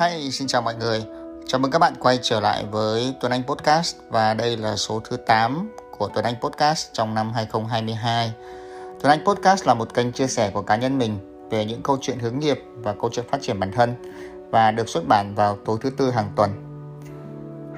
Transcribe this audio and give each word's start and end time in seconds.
Hi, 0.00 0.30
xin 0.30 0.48
chào 0.48 0.62
mọi 0.62 0.74
người. 0.74 1.04
Chào 1.46 1.58
mừng 1.58 1.70
các 1.70 1.78
bạn 1.78 1.94
quay 2.00 2.18
trở 2.22 2.40
lại 2.40 2.64
với 2.70 3.14
Tuấn 3.20 3.32
Anh 3.32 3.42
Podcast 3.42 3.96
và 4.08 4.34
đây 4.34 4.56
là 4.56 4.76
số 4.76 5.00
thứ 5.00 5.16
8 5.16 5.70
của 5.98 6.08
Tuấn 6.14 6.24
Anh 6.24 6.34
Podcast 6.40 6.92
trong 6.92 7.14
năm 7.14 7.32
2022. 7.32 8.32
Tuấn 9.00 9.10
Anh 9.10 9.24
Podcast 9.24 9.66
là 9.66 9.74
một 9.74 9.94
kênh 9.94 10.12
chia 10.12 10.26
sẻ 10.26 10.50
của 10.50 10.62
cá 10.62 10.76
nhân 10.76 10.98
mình 10.98 11.18
về 11.50 11.64
những 11.64 11.82
câu 11.82 11.98
chuyện 12.00 12.18
hướng 12.18 12.38
nghiệp 12.38 12.60
và 12.74 12.94
câu 13.00 13.10
chuyện 13.12 13.28
phát 13.30 13.38
triển 13.42 13.60
bản 13.60 13.72
thân 13.72 13.94
và 14.50 14.70
được 14.70 14.88
xuất 14.88 15.08
bản 15.08 15.34
vào 15.34 15.58
tối 15.64 15.78
thứ 15.80 15.90
tư 15.90 16.10
hàng 16.10 16.32
tuần. 16.36 16.50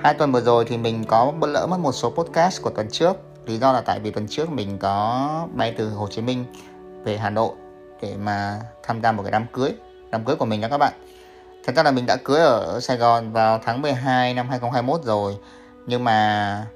Hai 0.03 0.14
tuần 0.14 0.32
vừa 0.32 0.40
rồi 0.40 0.64
thì 0.64 0.76
mình 0.76 1.04
có 1.08 1.32
bỡ 1.40 1.46
lỡ 1.46 1.67
mất 1.67 1.80
một 1.80 1.93
số 1.93 2.11
podcast 2.11 2.62
của 2.62 2.71
tuần 2.71 2.89
trước. 2.90 3.17
Lý 3.46 3.58
do 3.58 3.72
là 3.72 3.80
tại 3.80 4.00
vì 4.00 4.11
tuần 4.11 4.26
trước 4.29 4.50
mình 4.50 4.79
có 4.79 5.48
bay 5.54 5.75
từ 5.79 5.89
Hồ 5.90 6.08
Chí 6.11 6.22
Minh 6.22 6.44
về 7.04 7.18
Hà 7.18 7.30
Nội 7.30 7.54
để 8.03 8.17
mà 8.17 8.61
tham 8.82 9.03
gia 9.03 9.12
một 9.12 9.22
cái 9.22 9.32
đám 9.32 9.46
cưới, 9.53 9.71
đám 10.11 10.25
cưới 10.25 10.36
của 10.36 10.46
mình 10.46 10.61
nha 10.61 10.68
các 10.68 10.79
bạn 10.79 10.93
Thật 11.66 11.76
ra 11.76 11.82
là 11.82 11.90
mình 11.90 12.06
đã 12.06 12.16
cưới 12.16 12.40
ở 12.40 12.80
Sài 12.80 12.96
Gòn 12.96 13.32
vào 13.32 13.61
tháng 13.64 13.82
12 13.82 14.34
năm 14.34 14.48
2021 14.48 15.04
rồi. 15.04 15.36
Nhưng 15.86 16.04
mà 16.04 16.66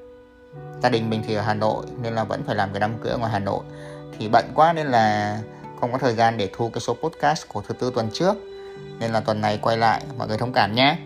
gia 0.82 0.88
đình 0.88 1.10
mình 1.10 1.22
thì 1.26 1.34
ở 1.34 1.42
Hà 1.42 1.54
Nội, 1.54 1.86
nên 2.02 2.14
là 2.14 2.24
vẫn 2.24 2.42
phải 2.46 2.56
làm 2.56 2.72
cái 2.72 2.80
đám 2.80 2.98
cưới 3.02 3.12
ở 3.12 3.18
ngoài 3.18 3.32
Hà 3.32 3.38
Nội. 3.38 3.60
Thì 4.18 4.28
bận 4.28 4.44
quá 4.54 4.72
nên 4.72 4.86
là 4.86 5.38
không 5.80 5.92
có 5.92 5.98
thời 5.98 6.14
gian 6.14 6.36
để 6.36 6.50
thu 6.52 6.68
cái 6.68 6.80
số 6.80 6.94
podcast 6.94 7.48
của 7.48 7.62
thứ 7.68 7.74
tư 7.74 7.92
tuần 7.94 8.10
trước. 8.12 8.36
Nên 8.98 9.12
là 9.12 9.20
tuần 9.20 9.40
này 9.40 9.58
quay 9.62 9.76
lại, 9.76 10.02
mọi 10.18 10.28
người 10.28 10.38
thông 10.38 10.52
cảm 10.52 10.74
nhé. 10.74 10.96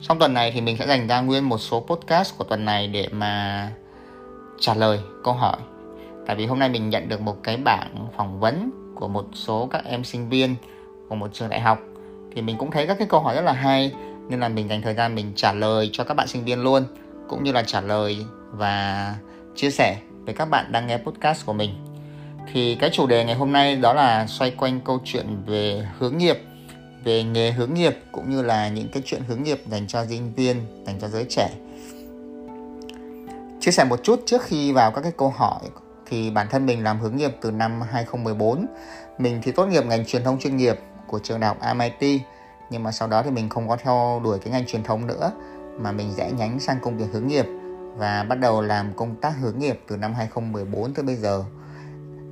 Trong 0.00 0.18
tuần 0.18 0.34
này 0.34 0.50
thì 0.54 0.60
mình 0.60 0.76
sẽ 0.78 0.86
dành 0.86 1.08
ra 1.08 1.20
nguyên 1.20 1.48
một 1.48 1.58
số 1.58 1.80
podcast 1.80 2.38
của 2.38 2.44
tuần 2.44 2.64
này 2.64 2.86
để 2.86 3.08
mà 3.12 3.70
trả 4.60 4.74
lời 4.74 5.00
câu 5.24 5.34
hỏi. 5.34 5.56
Tại 6.26 6.36
vì 6.36 6.46
hôm 6.46 6.58
nay 6.58 6.68
mình 6.68 6.90
nhận 6.90 7.08
được 7.08 7.20
một 7.20 7.36
cái 7.42 7.56
bảng 7.56 8.08
phỏng 8.16 8.40
vấn 8.40 8.70
của 8.94 9.08
một 9.08 9.26
số 9.34 9.68
các 9.70 9.84
em 9.84 10.04
sinh 10.04 10.28
viên 10.28 10.56
của 11.08 11.14
một 11.14 11.30
trường 11.32 11.48
đại 11.48 11.60
học 11.60 11.78
thì 12.34 12.42
mình 12.42 12.56
cũng 12.58 12.70
thấy 12.70 12.86
các 12.86 12.98
cái 12.98 13.08
câu 13.10 13.20
hỏi 13.20 13.34
rất 13.34 13.42
là 13.42 13.52
hay, 13.52 13.92
nên 14.28 14.40
là 14.40 14.48
mình 14.48 14.68
dành 14.68 14.82
thời 14.82 14.94
gian 14.94 15.14
mình 15.14 15.32
trả 15.36 15.52
lời 15.52 15.90
cho 15.92 16.04
các 16.04 16.14
bạn 16.14 16.28
sinh 16.28 16.44
viên 16.44 16.62
luôn, 16.62 16.84
cũng 17.28 17.44
như 17.44 17.52
là 17.52 17.62
trả 17.62 17.80
lời 17.80 18.24
và 18.52 19.14
chia 19.56 19.70
sẻ 19.70 19.96
với 20.24 20.34
các 20.34 20.44
bạn 20.44 20.72
đang 20.72 20.86
nghe 20.86 20.98
podcast 20.98 21.46
của 21.46 21.52
mình. 21.52 21.70
Thì 22.52 22.74
cái 22.74 22.90
chủ 22.92 23.06
đề 23.06 23.24
ngày 23.24 23.34
hôm 23.34 23.52
nay 23.52 23.76
đó 23.76 23.92
là 23.92 24.26
xoay 24.26 24.50
quanh 24.50 24.80
câu 24.84 25.00
chuyện 25.04 25.42
về 25.46 25.86
hướng 25.98 26.18
nghiệp, 26.18 26.38
về 27.04 27.22
nghề 27.22 27.50
hướng 27.50 27.74
nghiệp, 27.74 27.98
cũng 28.12 28.30
như 28.30 28.42
là 28.42 28.68
những 28.68 28.88
cái 28.92 29.02
chuyện 29.06 29.22
hướng 29.28 29.42
nghiệp 29.42 29.62
dành 29.66 29.86
cho 29.86 30.04
sinh 30.06 30.32
viên, 30.34 30.84
dành 30.86 30.98
cho 31.00 31.08
giới 31.08 31.26
trẻ. 31.28 31.50
Chia 33.60 33.70
sẻ 33.70 33.84
một 33.84 34.00
chút 34.02 34.22
trước 34.26 34.42
khi 34.42 34.72
vào 34.72 34.90
các 34.90 35.00
cái 35.00 35.12
câu 35.16 35.30
hỏi, 35.30 35.60
thì 36.06 36.30
bản 36.30 36.46
thân 36.50 36.66
mình 36.66 36.84
làm 36.84 37.00
hướng 37.00 37.16
nghiệp 37.16 37.36
từ 37.40 37.50
năm 37.50 37.80
2014 37.92 38.66
mình 39.18 39.40
thì 39.42 39.52
tốt 39.52 39.66
nghiệp 39.66 39.84
ngành 39.86 40.04
truyền 40.04 40.24
thông 40.24 40.38
chuyên 40.38 40.56
nghiệp 40.56 40.78
của 41.08 41.18
trường 41.18 41.40
đại 41.40 41.48
học 41.48 41.76
MIT 41.76 42.22
nhưng 42.70 42.82
mà 42.82 42.92
sau 42.92 43.08
đó 43.08 43.22
thì 43.22 43.30
mình 43.30 43.48
không 43.48 43.68
có 43.68 43.76
theo 43.76 44.20
đuổi 44.24 44.38
cái 44.38 44.52
ngành 44.52 44.66
truyền 44.66 44.82
thống 44.82 45.06
nữa, 45.06 45.32
mà 45.78 45.92
mình 45.92 46.14
rẽ 46.16 46.30
nhánh 46.32 46.60
sang 46.60 46.80
công 46.82 46.98
việc 46.98 47.06
hướng 47.12 47.26
nghiệp 47.26 47.46
và 47.96 48.26
bắt 48.28 48.34
đầu 48.34 48.62
làm 48.62 48.92
công 48.96 49.16
tác 49.16 49.32
hướng 49.40 49.58
nghiệp 49.58 49.80
từ 49.88 49.96
năm 49.96 50.14
2014 50.14 50.94
tới 50.94 51.04
bây 51.04 51.16
giờ. 51.16 51.44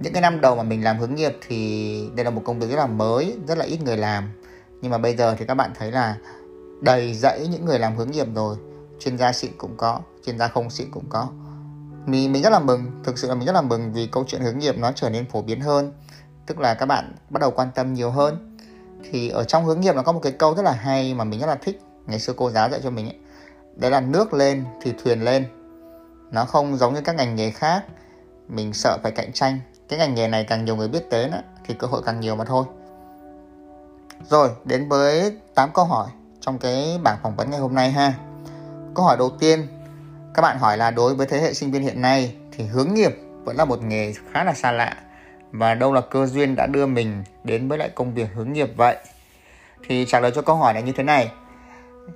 Những 0.00 0.12
cái 0.12 0.22
năm 0.22 0.41
đầu 0.41 0.56
mà 0.56 0.62
mình 0.62 0.84
làm 0.84 0.98
hướng 0.98 1.14
nghiệp 1.14 1.38
thì 1.48 2.10
đây 2.14 2.24
là 2.24 2.30
một 2.30 2.42
công 2.44 2.60
việc 2.60 2.70
rất 2.70 2.77
là 2.77 2.86
mới, 2.86 3.36
rất 3.48 3.58
là 3.58 3.64
ít 3.64 3.82
người 3.82 3.97
làm. 3.97 4.30
Nhưng 4.82 4.91
mà 4.91 4.98
bây 4.98 5.16
giờ 5.16 5.34
thì 5.38 5.44
các 5.47 5.54
bạn 5.54 5.70
thấy 5.74 5.92
là 5.92 6.16
đầy 6.80 7.14
dẫy 7.14 7.48
những 7.48 7.64
người 7.64 7.78
làm 7.78 7.97
hướng 7.97 8.10
nghiệp 8.10 8.27
rồi. 8.34 8.56
Chuyên 9.00 9.19
gia 9.19 9.32
xịn 9.32 9.50
cũng 9.58 9.77
có, 9.77 10.00
chuyên 10.27 10.38
gia 10.38 10.48
không 10.48 10.70
xịn 10.70 10.91
cũng 10.91 11.04
có. 11.08 11.28
Mình 12.06 12.32
mình 12.32 12.42
rất 12.42 12.50
là 12.50 12.58
mừng, 12.58 12.91
thực 13.04 13.19
sự 13.19 13.28
là 13.28 13.34
mình 13.34 13.47
rất 13.47 13.52
là 13.52 13.62
mừng 13.62 13.92
vì 13.92 14.06
câu 14.06 14.24
chuyện 14.27 14.41
hướng 14.41 14.58
nghiệp 14.58 14.78
nó 14.78 14.92
trở 14.92 15.10
nên 15.10 15.27
phổ 15.30 15.42
biến 15.42 15.60
hơn. 15.60 15.92
Tức 16.47 16.58
là 16.58 16.74
các 16.74 16.86
bạn 16.86 17.14
bắt 17.30 17.41
đầu 17.41 17.50
quan 17.50 17.69
tâm 17.74 17.94
nhiều 17.94 18.10
hơn 18.10 18.55
thì 19.10 19.28
ở 19.28 19.44
trong 19.44 19.64
hướng 19.64 19.80
nghiệp 19.80 19.96
nó 19.96 20.02
có 20.02 20.12
một 20.12 20.20
cái 20.22 20.32
câu 20.32 20.54
rất 20.54 20.62
là 20.62 20.72
hay 20.72 21.14
mà 21.14 21.24
mình 21.24 21.40
rất 21.40 21.46
là 21.46 21.54
thích. 21.54 21.80
Ngày 22.06 22.20
xưa 22.20 22.32
cô 22.36 22.50
giáo 22.50 22.70
dạy 22.70 22.81
cho 22.82 22.91
mình 22.91 23.06
ấy. 23.06 23.16
Đấy 23.76 23.91
là 23.91 24.00
nước 24.00 24.34
lên 24.34 24.64
thì 24.82 24.92
thuyền 25.04 25.20
lên. 25.20 25.44
Nó 26.31 26.44
không 26.44 26.76
giống 26.76 26.94
như 26.94 27.00
các 27.00 27.16
ngành 27.16 27.36
nghề 27.36 27.50
khác. 27.50 27.84
Mình 28.48 28.72
sợ 28.72 28.98
phải 29.03 29.12
cạnh 29.12 29.32
tranh. 29.32 29.60
Cái 29.88 29.98
ngành 29.98 30.14
nghề 30.14 30.28
này 30.28 30.44
càng 30.48 30.64
nhiều 30.64 30.76
người 30.76 30.88
biết 30.88 31.10
tới 31.10 31.31
thì 31.66 31.75
cơ 31.78 31.86
hội 31.86 32.03
càng 32.06 32.20
nhiều 32.20 32.36
mà 32.36 32.44
thôi. 32.44 32.64
Rồi, 34.31 34.50
đến 34.64 34.88
với 34.88 35.36
8 35.54 35.70
câu 35.75 35.84
hỏi 35.84 36.08
trong 36.41 36.58
cái 36.58 36.98
bảng 37.02 37.19
phỏng 37.22 37.36
vấn 37.36 37.50
ngày 37.50 37.60
hôm 37.60 37.75
nay 37.75 37.91
ha. 37.91 38.14
Câu 38.94 39.04
hỏi 39.04 39.16
đầu 39.16 39.31
tiên, 39.31 39.66
các 40.34 40.42
bạn 40.42 40.58
hỏi 40.58 40.76
là 40.76 40.91
đối 40.91 41.14
với 41.14 41.26
thế 41.26 41.41
hệ 41.41 41.54
sinh 41.54 41.70
viên 41.70 41.82
hiện 41.82 42.00
nay 42.00 42.34
thì 42.52 42.64
hướng 42.64 42.94
nghiệp 42.94 43.16
vẫn 43.44 43.56
là 43.56 43.64
một 43.64 43.82
nghề 43.82 44.12
khá 44.32 44.44
là 44.44 44.54
xa 44.54 44.72
lạ 44.72 44.97
và 45.59 45.75
đâu 45.75 45.93
là 45.93 46.00
cơ 46.00 46.27
duyên 46.27 46.56
đã 46.56 46.67
đưa 46.67 46.87
mình 46.87 47.25
đến 47.44 47.69
với 47.69 47.78
lại 47.78 47.91
công 47.94 48.15
việc 48.15 48.28
hướng 48.34 48.53
nghiệp 48.53 48.71
vậy? 48.77 48.97
Thì 49.89 50.06
trả 50.09 50.21
lời 50.21 50.33
cho 50.34 50.43
câu 50.43 50.56
hỏi 50.56 50.72
này 50.72 50.83
như 50.83 50.93
thế 50.93 51.03
này. 51.03 51.31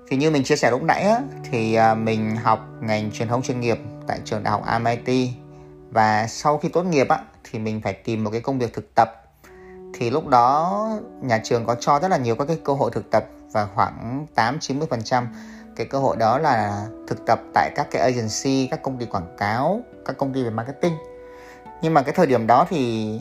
Thì 0.09 0.17
như 0.17 0.31
mình 0.31 0.45
chia 0.45 0.57
sẻ 0.57 0.71
lúc 0.71 0.83
nãy 0.83 1.03
á, 1.03 1.21
thì 1.51 1.75
à, 1.75 1.95
mình 1.95 2.37
học 2.37 2.67
ngành 2.81 3.11
truyền 3.11 3.29
thông 3.29 3.43
chuyên 3.43 3.61
nghiệp 3.61 3.79
tại 4.07 4.21
trường 4.25 4.43
đại 4.43 4.53
học 4.53 4.65
MIT 4.83 5.29
và 5.91 6.27
sau 6.27 6.59
khi 6.59 6.69
tốt 6.69 6.83
nghiệp 6.83 7.09
á, 7.09 7.19
thì 7.45 7.59
mình 7.59 7.81
phải 7.81 7.93
tìm 7.93 8.25
một 8.25 8.31
cái 8.31 8.41
công 8.41 8.59
việc 8.59 8.75
thực 8.75 8.95
tập. 8.95 9.25
Thì 9.95 10.11
lúc 10.11 10.29
đó 10.29 10.89
nhà 11.23 11.41
trường 11.45 11.67
có 11.67 11.75
cho 11.75 11.99
rất 12.01 12.09
là 12.09 12.17
nhiều 12.17 12.37
các 12.37 12.45
cái 12.45 12.59
cơ 12.65 12.73
hội 12.73 12.91
thực 12.95 13.11
tập 13.11 13.25
và 13.53 13.69
khoảng 13.75 14.27
8 14.35 14.59
90% 14.59 15.25
cái 15.77 15.87
cơ 15.87 15.99
hội 15.99 16.17
đó 16.17 16.39
là 16.39 16.87
thực 17.07 17.27
tập 17.27 17.41
tại 17.55 17.71
các 17.77 17.87
cái 17.91 18.03
agency, 18.03 18.69
các 18.71 18.83
công 18.83 18.99
ty 18.99 19.07
quảng 19.07 19.37
cáo, 19.39 19.81
các 20.05 20.17
công 20.17 20.35
ty 20.35 20.43
về 20.43 20.51
marketing. 20.51 20.95
Nhưng 21.83 21.95
mà 21.95 22.03
cái 22.03 22.15
thời 22.15 22.27
điểm 22.27 22.47
đó 22.47 22.67
thì 22.71 23.21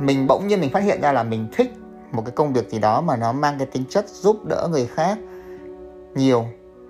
mình 0.00 0.26
bỗng 0.26 0.46
nhiên 0.46 0.60
mình 0.60 0.70
phát 0.70 0.82
hiện 0.82 1.00
ra 1.00 1.12
là 1.12 1.22
mình 1.22 1.48
thích 1.52 1.72
một 2.12 2.22
cái 2.26 2.32
công 2.32 2.52
việc 2.52 2.68
gì 2.70 2.78
đó 2.78 3.00
mà 3.00 3.16
nó 3.16 3.32
mang 3.32 3.58
cái 3.58 3.66
tính 3.66 3.84
chất 3.90 4.08
giúp 4.08 4.44
đỡ 4.44 4.68
người 4.70 4.86
khác 4.86 5.18
nhiều 6.14 6.46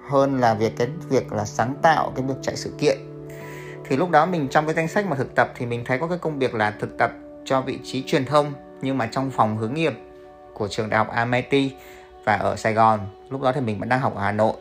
hơn 0.08 0.40
là 0.40 0.54
việc 0.54 0.76
cái 0.76 0.88
việc 1.08 1.32
là 1.32 1.44
sáng 1.44 1.74
tạo 1.82 2.12
cái 2.14 2.24
việc 2.24 2.34
chạy 2.42 2.56
sự 2.56 2.72
kiện. 2.78 2.98
Thì 3.84 3.96
lúc 3.96 4.10
đó 4.10 4.26
mình 4.26 4.48
trong 4.48 4.66
cái 4.66 4.74
danh 4.74 4.88
sách 4.88 5.06
mà 5.06 5.16
thực 5.16 5.34
tập 5.34 5.52
thì 5.56 5.66
mình 5.66 5.84
thấy 5.84 5.98
có 5.98 6.06
cái 6.06 6.18
công 6.18 6.38
việc 6.38 6.54
là 6.54 6.74
thực 6.80 6.98
tập 6.98 7.12
cho 7.44 7.60
vị 7.60 7.78
trí 7.84 8.02
truyền 8.06 8.24
thông, 8.24 8.52
nhưng 8.82 8.98
mà 8.98 9.08
trong 9.12 9.30
phòng 9.30 9.56
hướng 9.56 9.74
nghiệp 9.74 9.92
của 10.54 10.68
trường 10.68 10.90
đại 10.90 11.04
học 11.04 11.28
MIT 11.28 11.72
và 12.24 12.36
ở 12.36 12.56
Sài 12.56 12.74
Gòn. 12.74 13.00
Lúc 13.30 13.42
đó 13.42 13.52
thì 13.52 13.60
mình 13.60 13.78
vẫn 13.78 13.88
đang 13.88 14.00
học 14.00 14.14
ở 14.14 14.22
Hà 14.22 14.32
Nội. 14.32 14.54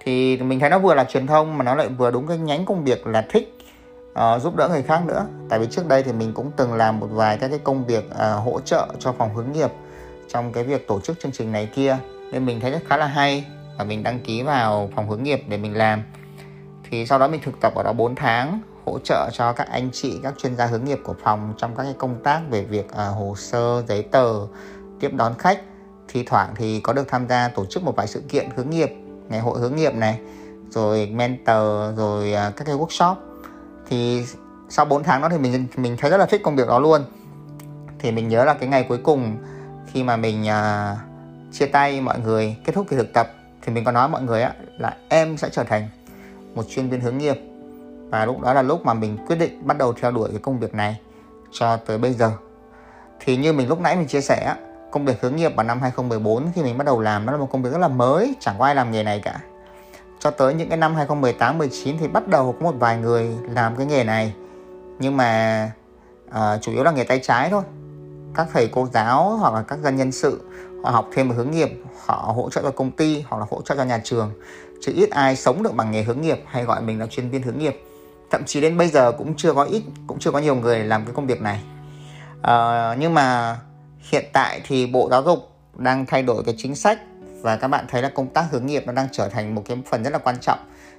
Thì 0.00 0.36
mình 0.36 0.60
thấy 0.60 0.70
nó 0.70 0.78
vừa 0.78 0.94
là 0.94 1.04
truyền 1.04 1.26
thông 1.26 1.58
mà 1.58 1.64
nó 1.64 1.74
lại 1.74 1.88
vừa 1.88 2.10
đúng 2.10 2.26
cái 2.26 2.38
nhánh 2.38 2.64
công 2.64 2.84
việc 2.84 3.06
là 3.06 3.26
thích 3.30 3.57
uh, 4.18 4.42
giúp 4.42 4.56
đỡ 4.56 4.68
người 4.68 4.82
khác 4.82 5.02
nữa. 5.06 5.26
Tại 5.48 5.58
vì 5.58 5.66
trước 5.70 5.88
đây 5.88 6.02
thì 6.02 6.12
mình 6.12 6.32
cũng 6.34 6.50
từng 6.56 6.74
làm 6.74 7.00
một 7.00 7.08
vài 7.10 7.38
các 7.38 7.48
cái 7.48 7.58
công 7.58 7.86
việc 7.86 8.10
uh, 8.10 8.44
hỗ 8.44 8.60
trợ 8.60 8.88
cho 8.98 9.12
phòng 9.12 9.34
hướng 9.34 9.52
nghiệp 9.52 9.70
trong 10.28 10.52
cái 10.52 10.64
việc 10.64 10.88
tổ 10.88 11.00
chức 11.00 11.20
chương 11.20 11.32
trình 11.32 11.52
này 11.52 11.68
kia. 11.74 11.96
Nên 12.32 12.46
mình 12.46 12.60
thấy 12.60 12.70
rất 12.70 12.82
khá 12.86 12.96
là 12.96 13.06
hay 13.06 13.44
và 13.78 13.84
mình 13.84 14.02
đăng 14.02 14.20
ký 14.20 14.42
vào 14.42 14.90
phòng 14.96 15.08
hướng 15.08 15.22
nghiệp 15.22 15.42
để 15.48 15.56
mình 15.56 15.76
làm. 15.76 16.02
Thì 16.90 17.06
sau 17.06 17.18
đó 17.18 17.28
mình 17.28 17.40
thực 17.44 17.60
tập 17.60 17.74
ở 17.74 17.82
đó 17.82 17.92
4 17.92 18.14
tháng 18.14 18.60
hỗ 18.86 18.98
trợ 18.98 19.30
cho 19.32 19.52
các 19.52 19.68
anh 19.70 19.90
chị 19.92 20.20
các 20.22 20.34
chuyên 20.38 20.56
gia 20.56 20.66
hướng 20.66 20.84
nghiệp 20.84 20.98
của 21.04 21.14
phòng 21.22 21.54
trong 21.56 21.76
các 21.76 21.82
cái 21.82 21.94
công 21.98 22.22
tác 22.22 22.40
về 22.50 22.64
việc 22.64 22.86
uh, 22.86 23.16
hồ 23.16 23.34
sơ 23.36 23.82
giấy 23.88 24.02
tờ 24.02 24.34
tiếp 25.00 25.10
đón 25.14 25.34
khách. 25.38 25.60
Thi 26.08 26.24
thoảng 26.26 26.54
thì 26.56 26.80
có 26.80 26.92
được 26.92 27.08
tham 27.08 27.28
gia 27.28 27.48
tổ 27.48 27.66
chức 27.66 27.82
một 27.82 27.96
vài 27.96 28.06
sự 28.06 28.22
kiện 28.28 28.48
hướng 28.56 28.70
nghiệp 28.70 28.90
ngày 29.28 29.40
hội 29.40 29.58
hướng 29.58 29.76
nghiệp 29.76 29.94
này 29.94 30.20
rồi 30.70 31.06
mentor 31.06 31.96
rồi 31.96 32.32
uh, 32.48 32.56
các 32.56 32.64
cái 32.64 32.76
workshop 32.76 33.14
thì 33.88 34.24
sau 34.68 34.84
4 34.84 35.02
tháng 35.02 35.20
đó 35.20 35.28
thì 35.28 35.38
mình 35.38 35.66
mình 35.76 35.96
thấy 35.96 36.10
rất 36.10 36.16
là 36.16 36.26
thích 36.26 36.40
công 36.44 36.56
việc 36.56 36.68
đó 36.68 36.78
luôn. 36.78 37.02
Thì 37.98 38.12
mình 38.12 38.28
nhớ 38.28 38.44
là 38.44 38.54
cái 38.54 38.68
ngày 38.68 38.86
cuối 38.88 38.98
cùng 38.98 39.36
khi 39.92 40.02
mà 40.02 40.16
mình 40.16 40.42
uh, 40.42 40.98
chia 41.52 41.66
tay 41.66 42.00
mọi 42.00 42.20
người 42.20 42.56
kết 42.64 42.72
thúc 42.74 42.86
kỳ 42.90 42.96
thực 42.96 43.12
tập 43.12 43.30
thì 43.62 43.72
mình 43.72 43.84
có 43.84 43.92
nói 43.92 44.08
mọi 44.08 44.22
người 44.22 44.42
á 44.42 44.52
là 44.78 44.96
em 45.08 45.36
sẽ 45.36 45.48
trở 45.52 45.64
thành 45.64 45.88
một 46.54 46.64
chuyên 46.68 46.88
viên 46.88 47.00
hướng 47.00 47.18
nghiệp. 47.18 47.36
Và 48.10 48.24
lúc 48.26 48.40
đó 48.40 48.54
là 48.54 48.62
lúc 48.62 48.84
mà 48.84 48.94
mình 48.94 49.18
quyết 49.26 49.36
định 49.36 49.66
bắt 49.66 49.78
đầu 49.78 49.92
theo 49.92 50.10
đuổi 50.10 50.28
cái 50.30 50.40
công 50.42 50.58
việc 50.58 50.74
này 50.74 51.00
cho 51.52 51.76
tới 51.76 51.98
bây 51.98 52.12
giờ. 52.12 52.32
Thì 53.20 53.36
như 53.36 53.52
mình 53.52 53.68
lúc 53.68 53.80
nãy 53.80 53.96
mình 53.96 54.06
chia 54.06 54.20
sẻ 54.20 54.54
công 54.90 55.04
việc 55.04 55.20
hướng 55.20 55.36
nghiệp 55.36 55.56
vào 55.56 55.66
năm 55.66 55.80
2014 55.80 56.52
khi 56.54 56.62
mình 56.62 56.78
bắt 56.78 56.84
đầu 56.84 57.00
làm 57.00 57.26
nó 57.26 57.32
là 57.32 57.38
một 57.38 57.48
công 57.52 57.62
việc 57.62 57.70
rất 57.70 57.78
là 57.78 57.88
mới 57.88 58.34
chẳng 58.40 58.54
có 58.58 58.64
ai 58.64 58.74
làm 58.74 58.90
nghề 58.90 59.02
này 59.02 59.20
cả 59.24 59.40
cho 60.18 60.30
tới 60.30 60.54
những 60.54 60.68
cái 60.68 60.78
năm 60.78 60.94
2018 60.94 61.58
19 61.58 61.96
thì 62.00 62.08
bắt 62.08 62.28
đầu 62.28 62.52
có 62.52 62.64
một 62.64 62.74
vài 62.78 62.98
người 62.98 63.28
làm 63.50 63.76
cái 63.76 63.86
nghề 63.86 64.04
này. 64.04 64.34
Nhưng 64.98 65.16
mà 65.16 65.72
uh, 66.28 66.62
chủ 66.62 66.72
yếu 66.72 66.84
là 66.84 66.90
nghề 66.90 67.04
tay 67.04 67.20
trái 67.22 67.50
thôi. 67.50 67.62
Các 68.34 68.46
thầy 68.52 68.68
cô 68.72 68.88
giáo 68.92 69.36
hoặc 69.36 69.54
là 69.54 69.62
các 69.62 69.78
dân 69.78 69.96
nhân 69.96 70.12
sự 70.12 70.40
họ 70.84 70.90
học 70.90 71.08
thêm 71.14 71.28
một 71.28 71.34
hướng 71.36 71.50
nghiệp 71.50 71.82
họ 72.06 72.32
hỗ 72.36 72.50
trợ 72.50 72.62
cho 72.62 72.70
công 72.70 72.90
ty 72.90 73.24
hoặc 73.28 73.38
là 73.38 73.46
hỗ 73.50 73.62
trợ 73.62 73.76
cho 73.76 73.84
nhà 73.84 74.00
trường. 74.04 74.32
Chứ 74.80 74.92
ít 74.96 75.10
ai 75.10 75.36
sống 75.36 75.62
được 75.62 75.74
bằng 75.74 75.90
nghề 75.90 76.02
hướng 76.02 76.20
nghiệp 76.20 76.44
hay 76.46 76.64
gọi 76.64 76.82
mình 76.82 76.98
là 76.98 77.06
chuyên 77.06 77.30
viên 77.30 77.42
hướng 77.42 77.58
nghiệp. 77.58 77.82
Thậm 78.30 78.44
chí 78.44 78.60
đến 78.60 78.76
bây 78.76 78.88
giờ 78.88 79.12
cũng 79.12 79.34
chưa 79.36 79.52
có 79.54 79.64
ít 79.64 79.82
cũng 80.06 80.18
chưa 80.18 80.30
có 80.30 80.38
nhiều 80.38 80.54
người 80.54 80.84
làm 80.84 81.04
cái 81.04 81.14
công 81.14 81.26
việc 81.26 81.40
này. 81.40 81.60
Uh, 82.38 82.98
nhưng 82.98 83.14
mà 83.14 83.56
hiện 84.10 84.24
tại 84.32 84.60
thì 84.66 84.86
bộ 84.86 85.08
giáo 85.10 85.22
dục 85.22 85.38
đang 85.76 86.06
thay 86.06 86.22
đổi 86.22 86.42
cái 86.44 86.54
chính 86.58 86.74
sách 86.74 86.98
và 87.40 87.56
các 87.56 87.68
bạn 87.68 87.84
thấy 87.88 88.02
là 88.02 88.08
công 88.08 88.28
tác 88.28 88.44
hướng 88.50 88.66
nghiệp 88.66 88.82
nó 88.86 88.92
đang 88.92 89.08
trở 89.12 89.28
thành 89.28 89.54
một 89.54 89.62
cái 89.66 89.78
phần 89.86 90.02
rất 90.04 90.10
là 90.10 90.18
quan 90.18 90.36
trọng 90.40 90.58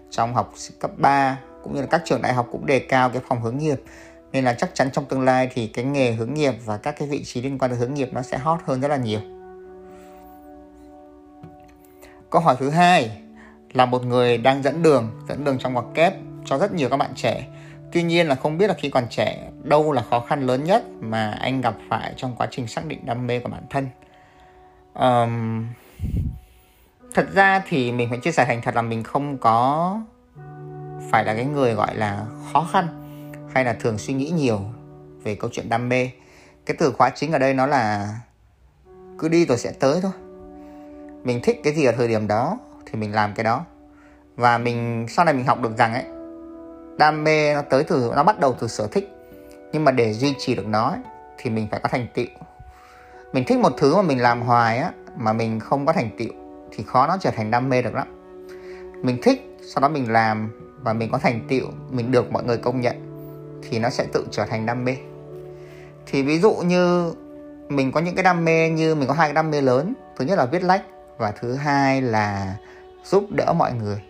trong 0.10 0.34
học 0.34 0.54
cấp 0.80 0.92
3 0.98 1.38
cũng 1.64 1.76
như 1.76 1.82
là 1.82 1.88
các 1.88 2.02
trường 2.06 2.22
đại 2.22 2.34
học 2.34 2.48
cũng 2.52 2.66
đề 2.66 2.80
cao 2.80 3.10
cái 3.10 3.22
phòng 3.28 3.42
hướng 3.42 3.58
nghiệp. 3.58 3.82
Nên 4.32 4.44
là 4.44 4.54
chắc 4.54 4.70
chắn 4.74 4.92
trong 4.92 5.06
tương 5.06 5.26
lai 5.26 5.50
thì 5.54 5.68
cái 5.68 5.86
nghề 5.86 6.12
hướng 6.12 6.34
nghiệp 6.34 6.54
và 6.66 6.78
các 6.78 6.96
cái 7.00 7.08
vị 7.08 7.24
trí 7.24 7.42
liên 7.42 7.58
quan 7.58 7.72
tới 7.72 7.80
hướng 7.80 7.94
nghiệp 7.94 8.10
nó 8.14 8.22
sẽ 8.22 8.38
hot 8.38 8.60
hơn 8.66 8.82
rất 8.82 8.88
là 8.88 8.98
nhiều. 8.98 9.20
Câu 12.30 12.42
hỏi 12.42 12.56
thứ 12.60 12.70
hai 12.70 13.12
là 13.74 13.86
một 13.86 14.06
người 14.06 14.38
đang 14.38 14.64
dẫn 14.64 14.84
đường 14.84 15.12
dẫn 15.30 15.44
đường 15.44 15.58
trong 15.60 15.74
ngoặc 15.74 15.86
kép 15.94 16.14
cho 16.46 16.58
rất 16.58 16.74
nhiều 16.74 16.90
các 16.90 16.98
bạn 16.98 17.12
trẻ. 17.16 17.48
Tuy 17.92 18.04
nhiên 18.04 18.28
là 18.28 18.36
không 18.36 18.58
biết 18.58 18.68
là 18.68 18.74
khi 18.74 18.90
còn 18.90 19.04
trẻ 19.10 19.50
đâu 19.64 19.92
là 19.92 20.04
khó 20.10 20.20
khăn 20.20 20.48
lớn 20.48 20.64
nhất 20.64 20.84
mà 21.00 21.32
anh 21.32 21.62
gặp 21.62 21.76
phải 21.90 22.14
trong 22.16 22.36
quá 22.36 22.48
trình 22.52 22.68
xác 22.68 22.86
định 22.86 23.06
đam 23.06 23.28
mê 23.28 23.40
của 23.40 23.50
bản 23.50 23.64
thân? 23.70 23.88
Um, 24.94 25.68
thật 27.14 27.28
ra 27.34 27.64
thì 27.68 27.92
mình 27.92 28.10
phải 28.10 28.20
chia 28.20 28.32
sẻ 28.32 28.46
thành 28.46 28.62
thật 28.62 28.76
là 28.76 28.82
mình 28.82 29.04
không 29.04 29.38
có 29.38 30.00
phải 31.12 31.26
là 31.26 31.34
cái 31.36 31.46
người 31.46 31.74
gọi 31.74 31.96
là 31.96 32.26
khó 32.54 32.68
khăn 32.72 32.88
hay 33.54 33.66
là 33.66 33.74
thường 33.74 33.98
suy 33.98 34.14
nghĩ 34.14 34.30
nhiều 34.30 34.60
về 35.24 35.36
câu 35.36 35.50
chuyện 35.54 35.70
đam 35.70 35.90
mê. 35.90 36.10
Cái 36.66 36.78
từ 36.80 36.92
khóa 36.92 37.10
chính 37.10 37.32
ở 37.32 37.40
đây 37.40 37.54
nó 37.54 37.66
là 37.66 38.16
cứ 39.18 39.28
đi 39.28 39.46
rồi 39.46 39.58
sẽ 39.58 39.72
tới 39.72 40.00
thôi. 40.02 40.12
Mình 41.24 41.40
thích 41.44 41.62
cái 41.64 41.74
gì 41.74 41.86
ở 41.86 41.92
thời 41.92 42.08
điểm 42.08 42.28
đó 42.28 42.58
thì 42.86 43.00
mình 43.00 43.14
làm 43.14 43.34
cái 43.34 43.44
đó. 43.44 43.66
Và 44.36 44.58
mình 44.58 45.06
sau 45.10 45.26
này 45.26 45.34
mình 45.34 45.46
học 45.46 45.62
được 45.62 45.78
rằng 45.78 45.94
ấy 45.94 46.06
đam 46.98 47.24
mê 47.24 47.54
nó 47.54 47.62
tới 47.62 47.84
từ 47.84 48.12
nó 48.16 48.24
bắt 48.24 48.40
đầu 48.40 48.56
từ 48.60 48.68
sở 48.68 48.88
thích. 48.88 49.16
Nhưng 49.72 49.86
mà 49.86 49.92
để 49.92 50.14
duy 50.14 50.34
trì 50.40 50.56
được 50.56 50.68
nó 50.68 50.90
ấy, 50.90 51.00
thì 51.38 51.50
mình 51.50 51.68
phải 51.72 51.80
có 51.80 51.90
thành 51.90 52.08
tựu. 52.14 52.26
Mình 53.34 53.44
thích 53.48 53.60
một 53.60 53.74
thứ 53.78 53.96
mà 53.96 54.02
mình 54.02 54.22
làm 54.22 54.42
hoài 54.42 54.78
á 54.78 54.92
mà 55.20 55.34
mình 55.34 55.60
không 55.60 55.86
có 55.86 55.94
thành 55.94 56.10
tựu 56.18 56.30
thì 56.72 56.84
khó 56.84 57.08
nó 57.08 57.18
trở 57.22 57.32
thành 57.32 57.52
đam 57.52 57.70
mê 57.70 57.82
được 57.82 57.94
lắm. 57.94 58.08
Mình 59.04 59.18
thích, 59.24 59.58
sau 59.62 59.82
đó 59.82 59.90
mình 59.90 60.12
làm 60.12 60.50
và 60.84 60.94
mình 60.94 61.12
có 61.12 61.18
thành 61.18 61.42
tựu, 61.48 61.68
mình 61.90 62.12
được 62.12 62.32
mọi 62.32 62.44
người 62.44 62.58
công 62.58 62.82
nhận 62.82 62.96
thì 63.70 63.80
nó 63.80 63.90
sẽ 63.90 64.06
tự 64.14 64.26
trở 64.32 64.46
thành 64.46 64.66
đam 64.66 64.86
mê. 64.86 64.96
Thì 66.06 66.24
ví 66.24 66.40
dụ 66.40 66.54
như 66.54 67.14
mình 67.70 67.92
có 67.92 68.00
những 68.00 68.16
cái 68.16 68.24
đam 68.24 68.46
mê 68.46 68.70
như 68.70 68.96
mình 68.96 69.08
có 69.08 69.14
hai 69.14 69.28
cái 69.28 69.34
đam 69.34 69.52
mê 69.52 69.62
lớn, 69.62 69.94
thứ 70.18 70.26
nhất 70.26 70.38
là 70.38 70.46
viết 70.46 70.64
lách 70.64 70.84
và 71.18 71.32
thứ 71.32 71.56
hai 71.56 72.02
là 72.02 72.56
giúp 73.06 73.24
đỡ 73.32 73.54
mọi 73.54 73.74
người. 73.74 74.02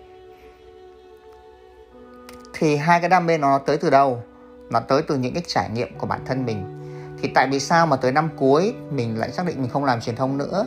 Thì 2.54 2.76
hai 2.76 3.00
cái 3.00 3.10
đam 3.10 3.26
mê 3.26 3.38
nó 3.38 3.58
tới 3.58 3.78
từ 3.78 3.90
đâu? 3.90 4.24
Nó 4.70 4.80
tới 4.80 5.02
từ 5.02 5.18
những 5.18 5.34
cái 5.34 5.44
trải 5.48 5.70
nghiệm 5.70 5.98
của 5.98 6.08
bản 6.08 6.20
thân 6.26 6.46
mình. 6.46 6.76
Thì 7.22 7.32
tại 7.36 7.48
vì 7.52 7.60
sao 7.60 7.86
mà 7.86 7.96
tới 7.96 8.12
năm 8.12 8.30
cuối 8.38 8.74
mình 8.92 9.20
lại 9.20 9.32
xác 9.32 9.46
định 9.46 9.62
mình 9.62 9.70
không 9.70 9.86
làm 9.86 10.02
truyền 10.02 10.16
thông 10.16 10.38
nữa? 10.38 10.66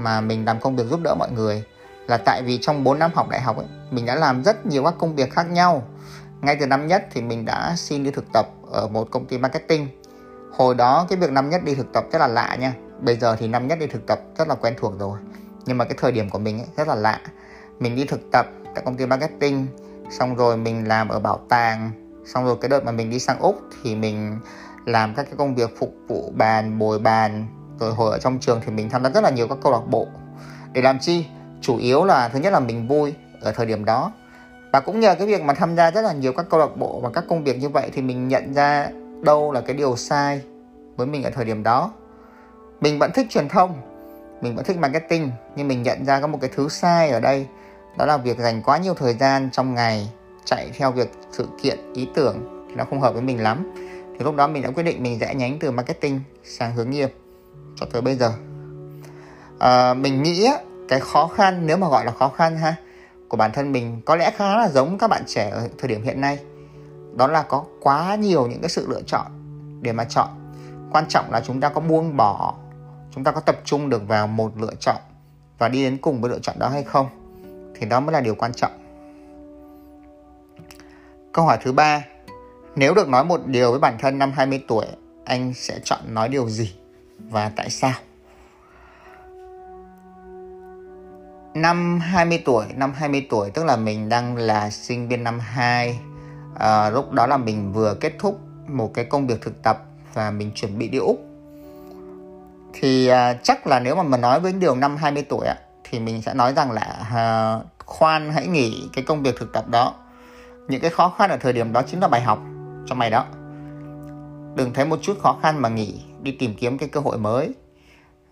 Mà 0.00 0.20
mình 0.20 0.44
làm 0.44 0.60
công 0.60 0.76
việc 0.76 0.84
giúp 0.90 1.00
đỡ 1.02 1.14
mọi 1.14 1.30
người. 1.30 1.64
Là 2.06 2.16
tại 2.16 2.42
vì 2.42 2.58
trong 2.58 2.84
4 2.84 2.98
năm 2.98 3.10
học 3.14 3.28
đại 3.28 3.40
học 3.40 3.56
ấy, 3.56 3.66
mình 3.90 4.06
đã 4.06 4.14
làm 4.14 4.44
rất 4.44 4.66
nhiều 4.66 4.84
các 4.84 4.94
công 4.98 5.16
việc 5.16 5.32
khác 5.32 5.50
nhau. 5.50 5.82
Ngay 6.40 6.56
từ 6.60 6.66
năm 6.66 6.86
nhất 6.86 7.06
thì 7.12 7.22
mình 7.22 7.44
đã 7.44 7.74
xin 7.76 8.04
đi 8.04 8.10
thực 8.10 8.32
tập 8.32 8.46
ở 8.70 8.88
một 8.88 9.08
công 9.10 9.26
ty 9.26 9.38
marketing. 9.38 9.88
Hồi 10.52 10.74
đó 10.74 11.06
cái 11.08 11.18
việc 11.18 11.30
năm 11.30 11.50
nhất 11.50 11.64
đi 11.64 11.74
thực 11.74 11.92
tập 11.92 12.04
rất 12.12 12.18
là 12.18 12.26
lạ 12.26 12.56
nha. 12.60 12.74
Bây 13.00 13.16
giờ 13.16 13.36
thì 13.36 13.48
năm 13.48 13.68
nhất 13.68 13.78
đi 13.78 13.86
thực 13.86 14.06
tập 14.06 14.20
rất 14.38 14.48
là 14.48 14.54
quen 14.54 14.74
thuộc 14.78 14.98
rồi. 14.98 15.18
Nhưng 15.66 15.78
mà 15.78 15.84
cái 15.84 15.94
thời 16.00 16.12
điểm 16.12 16.30
của 16.30 16.38
mình 16.38 16.58
ấy, 16.58 16.66
rất 16.76 16.88
là 16.88 16.94
lạ. 16.94 17.20
Mình 17.78 17.96
đi 17.96 18.04
thực 18.04 18.20
tập 18.32 18.46
tại 18.74 18.84
công 18.84 18.96
ty 18.96 19.06
marketing 19.06 19.66
xong 20.10 20.34
rồi 20.34 20.56
mình 20.56 20.88
làm 20.88 21.08
ở 21.08 21.20
bảo 21.20 21.40
tàng 21.48 21.90
xong 22.26 22.44
rồi 22.44 22.56
cái 22.60 22.68
đợt 22.68 22.84
mà 22.84 22.92
mình 22.92 23.10
đi 23.10 23.18
sang 23.18 23.38
úc 23.38 23.60
thì 23.82 23.94
mình 23.94 24.38
làm 24.86 25.14
các 25.14 25.22
cái 25.22 25.34
công 25.38 25.54
việc 25.54 25.78
phục 25.78 25.94
vụ 26.08 26.32
bàn 26.36 26.78
bồi 26.78 26.98
bàn 26.98 27.46
rồi 27.80 27.94
hồi 27.94 28.12
ở 28.12 28.18
trong 28.18 28.38
trường 28.38 28.60
thì 28.66 28.72
mình 28.72 28.90
tham 28.90 29.02
gia 29.02 29.10
rất 29.10 29.20
là 29.24 29.30
nhiều 29.30 29.48
các 29.48 29.58
câu 29.62 29.72
lạc 29.72 29.86
bộ. 29.90 30.06
Để 30.72 30.82
làm 30.82 30.98
chi? 30.98 31.26
Chủ 31.60 31.76
yếu 31.76 32.04
là, 32.04 32.28
thứ 32.28 32.38
nhất 32.38 32.52
là 32.52 32.60
mình 32.60 32.88
vui 32.88 33.14
ở 33.40 33.52
thời 33.52 33.66
điểm 33.66 33.84
đó. 33.84 34.12
Và 34.72 34.80
cũng 34.80 35.00
nhờ 35.00 35.14
cái 35.14 35.26
việc 35.26 35.42
mà 35.42 35.54
tham 35.54 35.76
gia 35.76 35.90
rất 35.90 36.00
là 36.00 36.12
nhiều 36.12 36.32
các 36.32 36.46
câu 36.50 36.60
lạc 36.60 36.76
bộ 36.76 37.00
và 37.00 37.10
các 37.10 37.24
công 37.28 37.44
việc 37.44 37.58
như 37.58 37.68
vậy 37.68 37.90
thì 37.92 38.02
mình 38.02 38.28
nhận 38.28 38.54
ra 38.54 38.90
đâu 39.22 39.52
là 39.52 39.60
cái 39.60 39.76
điều 39.76 39.96
sai 39.96 40.40
với 40.96 41.06
mình 41.06 41.22
ở 41.22 41.30
thời 41.30 41.44
điểm 41.44 41.62
đó. 41.62 41.92
Mình 42.80 42.98
vẫn 42.98 43.10
thích 43.14 43.26
truyền 43.30 43.48
thông, 43.48 43.74
mình 44.40 44.56
vẫn 44.56 44.64
thích 44.64 44.76
marketing, 44.76 45.30
nhưng 45.56 45.68
mình 45.68 45.82
nhận 45.82 46.04
ra 46.04 46.20
có 46.20 46.26
một 46.26 46.38
cái 46.40 46.50
thứ 46.56 46.68
sai 46.68 47.10
ở 47.10 47.20
đây, 47.20 47.46
đó 47.98 48.06
là 48.06 48.16
việc 48.16 48.38
dành 48.38 48.62
quá 48.62 48.78
nhiều 48.78 48.94
thời 48.94 49.14
gian 49.14 49.50
trong 49.52 49.74
ngày 49.74 50.10
chạy 50.44 50.70
theo 50.78 50.92
việc 50.92 51.12
sự 51.32 51.46
kiện, 51.62 51.92
ý 51.94 52.08
tưởng 52.14 52.66
thì 52.68 52.74
nó 52.74 52.84
không 52.84 53.00
hợp 53.00 53.12
với 53.12 53.22
mình 53.22 53.42
lắm. 53.42 53.72
Thì 54.18 54.24
lúc 54.24 54.36
đó 54.36 54.46
mình 54.46 54.62
đã 54.62 54.70
quyết 54.70 54.82
định 54.82 55.02
mình 55.02 55.18
rẽ 55.18 55.34
nhánh 55.34 55.58
từ 55.60 55.70
marketing 55.70 56.20
sang 56.44 56.74
hướng 56.74 56.90
nghiệp 56.90 57.14
cho 57.76 57.86
tới 57.92 58.02
bây 58.02 58.16
giờ. 58.16 58.32
À, 59.58 59.94
mình 59.94 60.22
nghĩ 60.22 60.48
cái 60.88 61.00
khó 61.00 61.26
khăn 61.26 61.66
nếu 61.66 61.76
mà 61.76 61.88
gọi 61.88 62.04
là 62.04 62.12
khó 62.12 62.28
khăn 62.28 62.56
ha 62.56 62.76
của 63.28 63.36
bản 63.36 63.52
thân 63.52 63.72
mình 63.72 64.00
có 64.06 64.16
lẽ 64.16 64.30
khá 64.36 64.56
là 64.56 64.68
giống 64.68 64.98
các 64.98 65.08
bạn 65.08 65.22
trẻ 65.26 65.50
ở 65.50 65.68
thời 65.78 65.88
điểm 65.88 66.02
hiện 66.02 66.20
nay. 66.20 66.38
Đó 67.16 67.26
là 67.26 67.42
có 67.42 67.64
quá 67.80 68.14
nhiều 68.14 68.46
những 68.46 68.60
cái 68.60 68.68
sự 68.68 68.86
lựa 68.88 69.02
chọn 69.06 69.26
để 69.82 69.92
mà 69.92 70.04
chọn. 70.04 70.28
Quan 70.92 71.04
trọng 71.08 71.32
là 71.32 71.40
chúng 71.40 71.60
ta 71.60 71.68
có 71.68 71.80
buông 71.80 72.16
bỏ 72.16 72.54
chúng 73.14 73.24
ta 73.24 73.32
có 73.32 73.40
tập 73.40 73.56
trung 73.64 73.88
được 73.88 74.08
vào 74.08 74.26
một 74.26 74.52
lựa 74.60 74.74
chọn 74.80 74.96
và 75.58 75.68
đi 75.68 75.84
đến 75.84 75.98
cùng 75.98 76.20
với 76.20 76.30
lựa 76.30 76.38
chọn 76.38 76.58
đó 76.58 76.68
hay 76.68 76.82
không 76.82 77.06
thì 77.74 77.86
đó 77.86 78.00
mới 78.00 78.12
là 78.12 78.20
điều 78.20 78.34
quan 78.34 78.52
trọng. 78.52 78.72
Câu 81.32 81.44
hỏi 81.44 81.58
thứ 81.62 81.72
ba 81.72 82.04
nếu 82.76 82.94
được 82.94 83.08
nói 83.08 83.24
một 83.24 83.46
điều 83.46 83.70
với 83.70 83.80
bản 83.80 83.96
thân 83.98 84.18
năm 84.18 84.32
20 84.34 84.64
tuổi 84.68 84.86
anh 85.24 85.54
sẽ 85.54 85.80
chọn 85.84 86.00
nói 86.08 86.28
điều 86.28 86.48
gì? 86.48 86.74
Và 87.28 87.50
tại 87.56 87.70
sao? 87.70 87.92
Năm 91.54 92.00
20 92.00 92.42
tuổi 92.44 92.64
năm 92.76 92.92
20 92.92 93.26
tuổi 93.30 93.50
tức 93.50 93.64
là 93.64 93.76
mình 93.76 94.08
đang 94.08 94.36
là 94.36 94.70
sinh 94.70 95.08
viên 95.08 95.24
năm 95.24 95.38
2 95.38 95.98
à, 96.58 96.66
ờ, 96.66 96.90
lúc 96.90 97.12
đó 97.12 97.26
là 97.26 97.36
mình 97.36 97.72
vừa 97.72 97.94
kết 97.94 98.12
thúc 98.18 98.40
một 98.68 98.94
cái 98.94 99.04
công 99.04 99.26
việc 99.26 99.42
thực 99.42 99.62
tập 99.62 99.84
và 100.14 100.30
mình 100.30 100.50
chuẩn 100.54 100.78
bị 100.78 100.88
đi 100.88 100.98
Úc. 100.98 101.20
Thì 102.72 103.06
à, 103.06 103.34
chắc 103.42 103.66
là 103.66 103.80
nếu 103.80 103.96
mà 103.96 104.02
mình 104.02 104.20
nói 104.20 104.40
với 104.40 104.52
điều 104.52 104.76
năm 104.76 104.96
20 104.96 105.26
tuổi 105.28 105.46
ạ 105.46 105.56
thì 105.84 105.98
mình 105.98 106.22
sẽ 106.22 106.34
nói 106.34 106.52
rằng 106.54 106.70
là 106.70 107.06
à, 107.14 107.58
khoan 107.86 108.32
hãy 108.32 108.46
nghỉ 108.46 108.88
cái 108.92 109.04
công 109.04 109.22
việc 109.22 109.36
thực 109.38 109.52
tập 109.52 109.68
đó. 109.68 109.94
Những 110.68 110.80
cái 110.80 110.90
khó 110.90 111.14
khăn 111.18 111.30
ở 111.30 111.36
thời 111.36 111.52
điểm 111.52 111.72
đó 111.72 111.82
chính 111.82 112.00
là 112.00 112.08
bài 112.08 112.20
học 112.20 112.38
cho 112.86 112.94
mày 112.94 113.10
đó. 113.10 113.26
Đừng 114.56 114.72
thấy 114.74 114.84
một 114.84 114.98
chút 115.02 115.18
khó 115.22 115.38
khăn 115.42 115.62
mà 115.62 115.68
nghỉ 115.68 116.02
đi 116.22 116.32
tìm 116.32 116.54
kiếm 116.54 116.78
cái 116.78 116.88
cơ 116.88 117.00
hội 117.00 117.18
mới. 117.18 117.54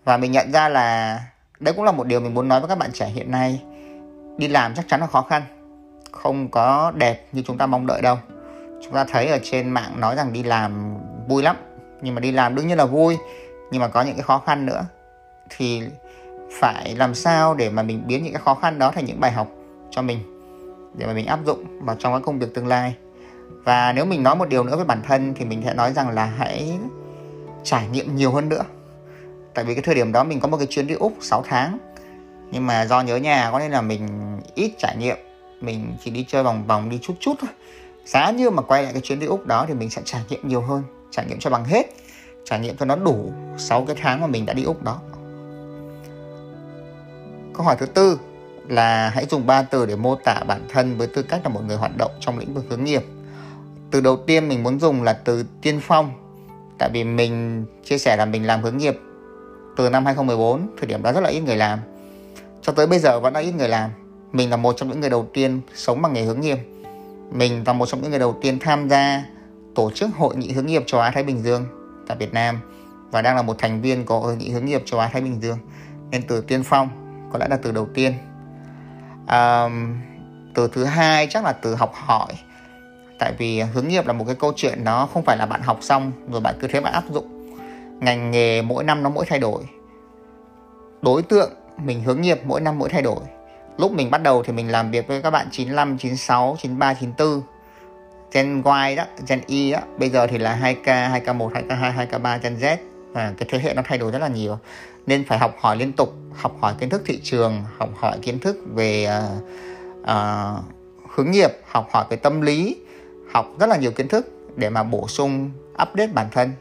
Và 0.05 0.17
mình 0.17 0.31
nhận 0.31 0.51
ra 0.51 0.69
là 0.69 1.19
đấy 1.59 1.73
cũng 1.73 1.85
là 1.85 1.91
một 1.91 2.07
điều 2.07 2.19
mình 2.19 2.33
muốn 2.33 2.47
nói 2.47 2.59
với 2.59 2.69
các 2.69 2.77
bạn 2.77 2.89
trẻ 2.93 3.07
hiện 3.07 3.31
nay. 3.31 3.61
Đi 4.37 4.47
làm 4.47 4.75
chắc 4.75 4.85
chắn 4.87 4.99
là 4.99 5.07
khó 5.07 5.21
khăn, 5.21 5.43
không 6.11 6.49
có 6.49 6.91
đẹp 6.95 7.27
như 7.31 7.41
chúng 7.45 7.57
ta 7.57 7.65
mong 7.65 7.87
đợi 7.87 8.01
đâu. 8.01 8.17
Chúng 8.83 8.93
ta 8.93 9.03
thấy 9.03 9.27
ở 9.27 9.39
trên 9.43 9.69
mạng 9.69 9.99
nói 9.99 10.15
rằng 10.15 10.33
đi 10.33 10.43
làm 10.43 10.97
vui 11.27 11.43
lắm, 11.43 11.55
nhưng 12.01 12.15
mà 12.15 12.21
đi 12.21 12.31
làm 12.31 12.55
đương 12.55 12.67
nhiên 12.67 12.77
là 12.77 12.85
vui, 12.85 13.17
nhưng 13.71 13.81
mà 13.81 13.87
có 13.87 14.01
những 14.01 14.15
cái 14.15 14.23
khó 14.23 14.39
khăn 14.45 14.65
nữa. 14.65 14.85
Thì 15.49 15.81
phải 16.59 16.95
làm 16.95 17.15
sao 17.15 17.53
để 17.53 17.69
mà 17.69 17.83
mình 17.83 18.03
biến 18.07 18.23
những 18.23 18.33
cái 18.33 18.41
khó 18.41 18.53
khăn 18.53 18.79
đó 18.79 18.91
thành 18.91 19.05
những 19.05 19.19
bài 19.19 19.31
học 19.31 19.47
cho 19.91 20.01
mình, 20.01 20.19
để 20.97 21.05
mà 21.05 21.13
mình 21.13 21.25
áp 21.25 21.39
dụng 21.45 21.85
vào 21.85 21.95
trong 21.99 22.13
cái 22.13 22.21
công 22.21 22.39
việc 22.39 22.53
tương 22.53 22.67
lai. 22.67 22.95
Và 23.63 23.93
nếu 23.93 24.05
mình 24.05 24.23
nói 24.23 24.35
một 24.35 24.49
điều 24.49 24.63
nữa 24.63 24.75
với 24.75 24.85
bản 24.85 25.01
thân 25.07 25.33
thì 25.33 25.45
mình 25.45 25.61
sẽ 25.65 25.73
nói 25.73 25.93
rằng 25.93 26.09
là 26.09 26.25
hãy 26.25 26.77
trải 27.63 27.87
nghiệm 27.87 28.15
nhiều 28.15 28.31
hơn 28.31 28.49
nữa. 28.49 28.63
Tại 29.53 29.65
vì 29.65 29.75
cái 29.75 29.83
thời 29.83 29.95
điểm 29.95 30.11
đó 30.11 30.23
mình 30.23 30.39
có 30.39 30.47
một 30.47 30.57
cái 30.57 30.67
chuyến 30.67 30.87
đi 30.87 30.95
úc 30.95 31.13
6 31.21 31.43
tháng. 31.47 31.77
Nhưng 32.51 32.67
mà 32.67 32.85
do 32.85 33.01
nhớ 33.01 33.17
nhà, 33.17 33.49
có 33.51 33.59
nên 33.59 33.71
là 33.71 33.81
mình 33.81 34.07
ít 34.55 34.71
trải 34.77 34.97
nghiệm. 34.97 35.17
Mình 35.61 35.97
chỉ 36.03 36.11
đi 36.11 36.25
chơi 36.27 36.43
vòng 36.43 36.67
vòng, 36.67 36.89
đi 36.89 36.99
chút 37.01 37.13
chút 37.19 37.33
thôi. 37.39 37.49
Giá 38.05 38.31
như 38.31 38.49
mà 38.49 38.61
quay 38.61 38.83
lại 38.83 38.93
cái 38.93 39.01
chuyến 39.01 39.19
đi 39.19 39.25
úc 39.25 39.45
đó 39.45 39.65
thì 39.67 39.73
mình 39.73 39.89
sẽ 39.89 40.01
trải 40.05 40.21
nghiệm 40.29 40.47
nhiều 40.47 40.61
hơn. 40.61 40.83
Trải 41.11 41.25
nghiệm 41.25 41.39
cho 41.39 41.49
bằng 41.49 41.65
hết. 41.65 41.93
Trải 42.45 42.59
nghiệm 42.59 42.77
cho 42.77 42.85
nó 42.85 42.95
đủ 42.95 43.31
6 43.57 43.85
cái 43.85 43.95
tháng 44.01 44.21
mà 44.21 44.27
mình 44.27 44.45
đã 44.45 44.53
đi 44.53 44.63
úc 44.63 44.83
đó. 44.83 44.99
Câu 47.53 47.65
hỏi 47.65 47.75
thứ 47.79 47.85
tư 47.85 48.19
là 48.67 49.09
hãy 49.09 49.25
dùng 49.25 49.47
ba 49.47 49.61
từ 49.61 49.85
để 49.85 49.95
mô 49.95 50.15
tả 50.15 50.43
bản 50.47 50.67
thân 50.69 50.97
với 50.97 51.07
tư 51.07 51.23
cách 51.23 51.41
là 51.43 51.49
một 51.49 51.61
người 51.67 51.77
hoạt 51.77 51.97
động 51.97 52.11
trong 52.19 52.39
lĩnh 52.39 52.53
vực 52.53 52.65
hướng 52.69 52.83
nghiệp. 52.83 53.05
Từ 53.91 54.01
đầu 54.01 54.17
tiên 54.17 54.47
mình 54.47 54.63
muốn 54.63 54.79
dùng 54.79 55.03
là 55.03 55.13
từ 55.13 55.45
tiên 55.61 55.79
phong 55.81 56.11
tại 56.79 56.89
vì 56.93 57.03
mình 57.03 57.65
chia 57.83 57.97
sẻ 57.97 58.15
là 58.15 58.25
mình 58.25 58.47
làm 58.47 58.61
hướng 58.61 58.77
nghiệp 58.77 58.99
từ 59.77 59.89
năm 59.89 60.05
2014 60.05 60.67
thời 60.77 60.87
điểm 60.87 61.03
đó 61.03 61.11
rất 61.11 61.21
là 61.21 61.29
ít 61.29 61.39
người 61.39 61.57
làm. 61.57 61.79
Cho 62.61 62.73
tới 62.73 62.87
bây 62.87 62.99
giờ 62.99 63.19
vẫn 63.19 63.33
là 63.33 63.39
ít 63.39 63.51
người 63.51 63.69
làm. 63.69 63.89
Mình 64.31 64.49
là 64.49 64.57
một 64.57 64.73
trong 64.77 64.89
những 64.89 64.99
người 64.99 65.09
đầu 65.09 65.29
tiên 65.33 65.61
sống 65.75 66.01
bằng 66.01 66.13
nghề 66.13 66.23
hướng 66.23 66.41
nghiệp. 66.41 66.57
Mình 67.31 67.63
là 67.65 67.73
một 67.73 67.85
trong 67.85 68.01
những 68.01 68.09
người 68.09 68.19
đầu 68.19 68.37
tiên 68.41 68.59
tham 68.59 68.89
gia 68.89 69.23
tổ 69.75 69.91
chức 69.91 70.09
hội 70.17 70.35
nghị 70.35 70.51
hướng 70.51 70.65
nghiệp 70.65 70.83
châu 70.85 71.01
Á 71.01 71.11
Thái 71.11 71.23
Bình 71.23 71.43
Dương 71.43 71.65
tại 72.07 72.17
Việt 72.17 72.33
Nam 72.33 72.59
và 73.11 73.21
đang 73.21 73.35
là 73.35 73.41
một 73.41 73.55
thành 73.57 73.81
viên 73.81 74.05
của 74.05 74.19
hội 74.19 74.35
nghị 74.35 74.49
hướng 74.49 74.65
nghiệp 74.65 74.81
châu 74.85 74.99
Á 74.99 75.09
Thái 75.13 75.21
Bình 75.21 75.41
Dương. 75.41 75.57
Nên 76.11 76.21
từ 76.27 76.41
tiên 76.41 76.63
phong 76.63 76.89
có 77.31 77.39
lẽ 77.39 77.47
là 77.49 77.57
từ 77.57 77.71
đầu 77.71 77.87
tiên. 77.93 78.13
À, 79.27 79.69
từ 80.55 80.69
thứ 80.73 80.83
hai 80.83 81.27
chắc 81.27 81.43
là 81.43 81.53
từ 81.53 81.75
học 81.75 81.91
hỏi 81.95 82.33
tại 83.19 83.33
vì 83.37 83.61
hướng 83.61 83.87
nghiệp 83.87 84.07
là 84.07 84.13
một 84.13 84.25
cái 84.27 84.35
câu 84.35 84.53
chuyện 84.55 84.83
nó 84.83 85.05
không 85.13 85.23
phải 85.23 85.37
là 85.37 85.45
bạn 85.45 85.61
học 85.61 85.77
xong 85.81 86.11
rồi 86.31 86.41
bạn 86.41 86.55
cứ 86.61 86.67
thế 86.67 86.81
bạn 86.81 86.93
áp 86.93 87.03
dụng. 87.09 87.55
Ngành 87.99 88.31
nghề 88.31 88.61
mỗi 88.61 88.83
năm 88.83 89.03
nó 89.03 89.09
mỗi 89.09 89.25
thay 89.25 89.39
đổi. 89.39 89.63
Đối 91.01 91.21
tượng 91.21 91.49
mình 91.77 92.03
hướng 92.03 92.21
nghiệp 92.21 92.39
mỗi 92.43 92.61
năm 92.61 92.79
mỗi 92.79 92.89
thay 92.89 93.01
đổi. 93.01 93.19
Lúc 93.77 93.91
mình 93.91 94.11
bắt 94.11 94.23
đầu 94.23 94.43
thì 94.43 94.53
mình 94.53 94.71
làm 94.71 94.91
việc 94.91 95.07
với 95.07 95.21
các 95.21 95.31
bạn 95.31 95.47
95, 95.51 95.97
96, 95.97 96.57
93, 96.59 96.93
94 96.93 97.41
Gen 98.31 98.63
Y 98.63 98.95
đó, 98.95 99.05
Gen 99.27 99.41
Y 99.47 99.71
đó 99.71 99.79
Bây 99.97 100.09
giờ 100.09 100.27
thì 100.27 100.37
là 100.37 100.59
2K, 100.61 101.21
2K1, 101.21 101.49
2K2, 101.49 101.93
2K3, 101.93 102.39
Gen 102.39 102.55
Z. 102.55 102.77
À, 103.13 103.33
cái 103.37 103.47
thế 103.51 103.59
hệ 103.59 103.73
nó 103.73 103.81
thay 103.85 103.97
đổi 103.97 104.11
rất 104.11 104.19
là 104.19 104.27
nhiều. 104.27 104.57
Nên 105.05 105.25
phải 105.25 105.37
học 105.37 105.55
hỏi 105.59 105.77
liên 105.77 105.93
tục 105.93 106.13
học 106.35 106.57
hỏi 106.61 106.73
kiến 106.79 106.89
thức 106.89 107.01
thị 107.05 107.19
trường 107.23 107.63
học 107.77 107.89
hỏi 107.95 108.17
kiến 108.21 108.39
thức 108.39 108.57
về 108.75 109.07
uh, 109.07 109.43
uh, 110.01 110.63
hướng 111.15 111.31
nghiệp 111.31 111.51
học 111.67 111.89
hỏi 111.91 112.05
về 112.09 112.17
tâm 112.17 112.41
lý 112.41 112.75
học 113.31 113.47
rất 113.59 113.69
là 113.69 113.77
nhiều 113.77 113.91
kiến 113.91 114.07
thức 114.07 114.27
để 114.55 114.69
mà 114.69 114.83
bổ 114.83 115.07
sung 115.07 115.51
update 115.81 116.07
bản 116.07 116.27
thân 116.31 116.51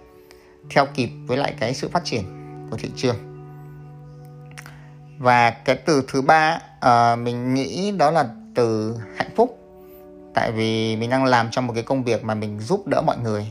theo 0.70 0.87
kịp 0.94 1.10
với 1.26 1.38
lại 1.38 1.54
cái 1.60 1.75
sự 1.75 1.88
phát 1.88 2.04
triển 2.04 2.25
của 2.70 2.76
thị 2.76 2.90
trường. 2.96 3.16
Và 5.18 5.50
cái 5.50 5.76
từ 5.76 6.04
thứ 6.08 6.22
ba 6.22 6.60
uh, 6.87 7.18
mình 7.18 7.54
nghĩ 7.54 7.92
đó 7.98 8.10
là 8.10 8.28
từ 8.54 8.96
hạnh 9.16 9.30
phúc. 9.37 9.58
Tại 10.34 10.52
vì 10.52 10.96
mình 10.96 11.10
đang 11.10 11.25
làm 11.25 11.50
trong 11.50 11.66
một 11.66 11.72
cái 11.72 11.82
công 11.82 12.04
việc 12.04 12.25
mà 12.25 12.34
mình 12.34 12.60
giúp 12.60 12.87
đỡ 12.87 13.02
mọi 13.02 13.16
người. 13.18 13.50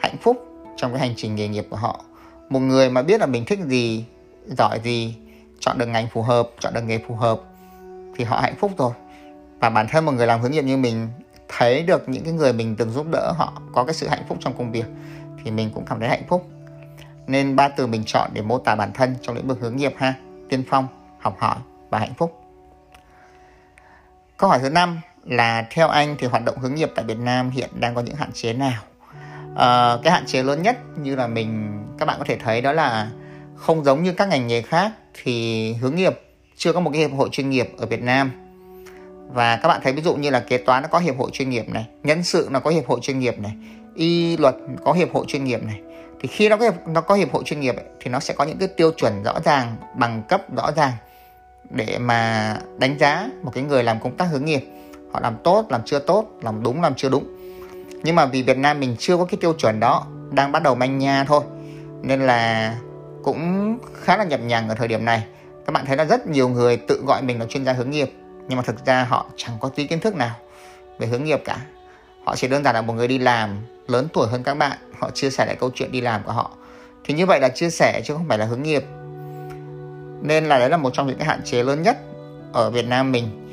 Hạnh 0.00 0.16
phúc 0.22 0.46
trong 0.76 0.92
cái 0.92 1.00
hành 1.00 1.14
trình 1.16 1.34
nghề 1.34 1.48
nghiệp 1.48 1.66
của 1.70 1.76
họ. 1.76 2.00
Một 2.50 2.60
người 2.60 2.90
mà 2.90 3.02
biết 3.02 3.20
là 3.20 3.26
mình 3.26 3.44
thích 3.44 3.58
gì 3.66 4.04
giỏi 4.46 4.80
gì 4.84 5.14
chọn 5.60 5.78
được 5.78 5.86
ngành 5.86 6.08
phù 6.12 6.22
hợp 6.22 6.50
chọn 6.60 6.74
được 6.74 6.82
nghề 6.82 6.98
phù 7.08 7.14
hợp 7.14 7.40
thì 8.16 8.24
họ 8.24 8.40
hạnh 8.40 8.56
phúc 8.58 8.72
rồi. 8.78 8.92
Và 9.60 9.70
bản 9.70 9.86
thân 9.90 10.04
một 10.04 10.12
người 10.12 10.26
làm 10.26 10.40
hướng 10.40 10.50
nghiệp 10.50 10.64
như 10.64 10.76
mình 10.76 11.08
thấy 11.48 11.82
được 11.82 12.08
những 12.08 12.24
cái 12.24 12.32
người 12.32 12.52
mình 12.52 12.76
từng 12.76 12.90
giúp 12.90 13.06
đỡ 13.12 13.32
họ 13.36 13.62
có 13.72 13.84
cái 13.84 13.94
sự 13.94 14.08
hạnh 14.08 14.24
phúc 14.28 14.38
trong 14.40 14.56
công 14.58 14.72
việc 14.72 14.86
thì 15.44 15.50
mình 15.50 15.70
cũng 15.74 15.84
cảm 15.84 16.00
thấy 16.00 16.08
hạnh 16.08 16.22
phúc. 16.28 16.48
Nên 17.26 17.56
ba 17.56 17.68
từ 17.68 17.86
mình 17.86 18.02
chọn 18.06 18.30
để 18.32 18.42
mô 18.42 18.58
tả 18.58 18.74
bản 18.74 18.92
thân 18.92 19.14
trong 19.22 19.36
lĩnh 19.36 19.48
vực 19.48 19.58
hướng 19.60 19.76
nghiệp 19.76 19.94
ha. 19.96 20.14
Tiên 20.48 20.64
phong 20.68 20.86
học 21.20 21.36
hỏi 21.38 21.56
và 21.90 21.98
hạnh 21.98 22.14
phúc. 22.14 22.42
Câu 24.36 24.50
hỏi 24.50 24.58
thứ 24.62 24.70
năm 24.70 25.00
là 25.24 25.66
theo 25.70 25.88
anh 25.88 26.16
thì 26.18 26.26
hoạt 26.26 26.44
động 26.44 26.58
hướng 26.58 26.74
nghiệp 26.74 26.92
tại 26.94 27.04
Việt 27.04 27.18
Nam 27.18 27.50
hiện 27.50 27.70
đang 27.80 27.94
có 27.94 28.00
những 28.00 28.16
hạn 28.16 28.30
chế 28.32 28.52
nào? 28.52 28.82
À, 29.56 29.96
cái 30.02 30.12
hạn 30.12 30.26
chế 30.26 30.42
lớn 30.42 30.62
nhất 30.62 30.78
như 30.96 31.16
là 31.16 31.26
mình 31.26 31.78
các 31.98 32.06
bạn 32.06 32.18
có 32.18 32.24
thể 32.24 32.38
thấy 32.38 32.60
đó 32.60 32.72
là 32.72 33.10
không 33.56 33.84
giống 33.84 34.02
như 34.02 34.12
các 34.12 34.28
ngành 34.28 34.46
nghề 34.46 34.62
khác 34.62 34.92
thì 35.14 35.72
hướng 35.72 35.94
nghiệp 35.94 36.20
chưa 36.56 36.72
có 36.72 36.80
một 36.80 36.90
cái 36.92 37.00
hiệp 37.00 37.10
hội 37.16 37.28
chuyên 37.32 37.50
nghiệp 37.50 37.72
ở 37.78 37.86
Việt 37.86 38.02
Nam 38.02 38.45
và 39.28 39.56
các 39.56 39.68
bạn 39.68 39.80
thấy 39.84 39.92
ví 39.92 40.02
dụ 40.02 40.14
như 40.14 40.30
là 40.30 40.40
kế 40.40 40.58
toán 40.58 40.82
nó 40.82 40.88
có 40.88 40.98
hiệp 40.98 41.18
hội 41.18 41.30
chuyên 41.32 41.50
nghiệp 41.50 41.68
này 41.68 41.86
nhân 42.02 42.22
sự 42.22 42.48
nó 42.50 42.60
có 42.60 42.70
hiệp 42.70 42.86
hội 42.86 43.00
chuyên 43.02 43.18
nghiệp 43.18 43.38
này 43.38 43.52
y 43.94 44.36
luật 44.36 44.56
có 44.84 44.92
hiệp 44.92 45.12
hội 45.12 45.24
chuyên 45.28 45.44
nghiệp 45.44 45.64
này. 45.64 45.80
Thì 46.20 46.28
khi 46.28 46.48
nó 46.48 46.56
có 46.56 46.70
nó 46.86 47.00
có 47.00 47.14
hiệp 47.14 47.32
hội 47.32 47.42
chuyên 47.44 47.60
nghiệp 47.60 47.76
ấy, 47.76 47.84
thì 48.00 48.10
nó 48.10 48.20
sẽ 48.20 48.34
có 48.34 48.44
những 48.44 48.58
cái 48.58 48.68
tiêu 48.68 48.90
chuẩn 48.90 49.22
rõ 49.22 49.40
ràng 49.44 49.76
bằng 49.94 50.22
cấp 50.28 50.54
rõ 50.56 50.70
ràng 50.76 50.92
để 51.70 51.98
mà 51.98 52.56
đánh 52.78 52.98
giá 52.98 53.28
một 53.42 53.50
cái 53.54 53.64
người 53.64 53.82
làm 53.82 54.00
công 54.00 54.16
tác 54.16 54.24
hướng 54.24 54.44
nghiệp 54.44 54.66
họ 55.12 55.20
làm 55.20 55.36
tốt 55.44 55.66
làm 55.68 55.80
chưa 55.84 55.98
tốt 55.98 56.26
làm 56.42 56.62
đúng 56.62 56.82
làm 56.82 56.94
chưa 56.94 57.08
đúng. 57.08 57.24
Nhưng 58.02 58.14
mà 58.14 58.26
vì 58.26 58.42
Việt 58.42 58.58
Nam 58.58 58.80
mình 58.80 58.96
chưa 58.98 59.16
có 59.16 59.24
cái 59.24 59.38
tiêu 59.40 59.52
chuẩn 59.52 59.80
đó 59.80 60.06
đang 60.30 60.52
bắt 60.52 60.62
đầu 60.62 60.74
manh 60.74 60.98
nha 60.98 61.24
thôi 61.24 61.42
nên 62.02 62.20
là 62.20 62.74
cũng 63.22 63.78
khá 64.02 64.16
là 64.16 64.24
nhập 64.24 64.40
nhằng 64.40 64.68
ở 64.68 64.74
thời 64.74 64.88
điểm 64.88 65.04
này. 65.04 65.22
Các 65.66 65.72
bạn 65.72 65.86
thấy 65.86 65.96
là 65.96 66.04
rất 66.04 66.26
nhiều 66.26 66.48
người 66.48 66.76
tự 66.76 67.02
gọi 67.06 67.22
mình 67.22 67.40
là 67.40 67.46
chuyên 67.46 67.64
gia 67.64 67.72
hướng 67.72 67.90
nghiệp 67.90 68.12
nhưng 68.48 68.56
mà 68.56 68.62
thực 68.62 68.86
ra 68.86 69.04
họ 69.04 69.26
chẳng 69.36 69.56
có 69.60 69.68
tí 69.68 69.86
kiến 69.86 70.00
thức 70.00 70.14
nào 70.14 70.34
về 70.98 71.06
hướng 71.06 71.24
nghiệp 71.24 71.42
cả. 71.44 71.58
Họ 72.24 72.36
chỉ 72.36 72.48
đơn 72.48 72.64
giản 72.64 72.74
là 72.74 72.82
một 72.82 72.92
người 72.92 73.08
đi 73.08 73.18
làm 73.18 73.58
lớn 73.86 74.08
tuổi 74.12 74.28
hơn 74.28 74.42
các 74.42 74.54
bạn. 74.54 74.78
Họ 74.98 75.10
chia 75.10 75.30
sẻ 75.30 75.46
lại 75.46 75.56
câu 75.60 75.70
chuyện 75.74 75.92
đi 75.92 76.00
làm 76.00 76.22
của 76.22 76.32
họ. 76.32 76.50
Thì 77.04 77.14
như 77.14 77.26
vậy 77.26 77.40
là 77.40 77.48
chia 77.48 77.70
sẻ 77.70 78.00
chứ 78.04 78.14
không 78.14 78.28
phải 78.28 78.38
là 78.38 78.44
hướng 78.44 78.62
nghiệp. 78.62 78.84
Nên 80.22 80.44
là 80.44 80.58
đấy 80.58 80.70
là 80.70 80.76
một 80.76 80.90
trong 80.92 81.06
những 81.06 81.18
cái 81.18 81.26
hạn 81.26 81.40
chế 81.44 81.62
lớn 81.62 81.82
nhất 81.82 81.98
ở 82.52 82.70
Việt 82.70 82.86
Nam 82.86 83.12
mình. 83.12 83.48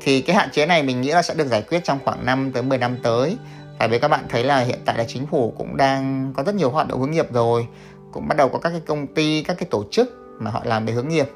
Thì 0.00 0.20
cái 0.20 0.36
hạn 0.36 0.48
chế 0.52 0.66
này 0.66 0.82
mình 0.82 1.00
nghĩ 1.00 1.10
là 1.10 1.22
sẽ 1.22 1.34
được 1.34 1.46
giải 1.46 1.62
quyết 1.62 1.84
trong 1.84 1.98
khoảng 2.04 2.26
5 2.26 2.52
tới 2.52 2.62
10 2.62 2.78
năm 2.78 2.96
tới. 3.02 3.36
Tại 3.78 3.88
vì 3.88 3.98
các 3.98 4.08
bạn 4.08 4.24
thấy 4.28 4.44
là 4.44 4.58
hiện 4.58 4.78
tại 4.84 4.98
là 4.98 5.04
chính 5.04 5.26
phủ 5.26 5.54
cũng 5.58 5.76
đang 5.76 6.32
có 6.36 6.42
rất 6.42 6.54
nhiều 6.54 6.70
hoạt 6.70 6.88
động 6.88 7.00
hướng 7.00 7.10
nghiệp 7.10 7.32
rồi. 7.32 7.66
Cũng 8.12 8.28
bắt 8.28 8.36
đầu 8.36 8.48
có 8.48 8.58
các 8.58 8.70
cái 8.70 8.80
công 8.86 9.06
ty, 9.06 9.42
các 9.42 9.56
cái 9.58 9.68
tổ 9.70 9.84
chức 9.90 10.14
mà 10.38 10.50
họ 10.50 10.60
làm 10.64 10.86
về 10.86 10.92
hướng 10.92 11.08
nghiệp 11.08 11.28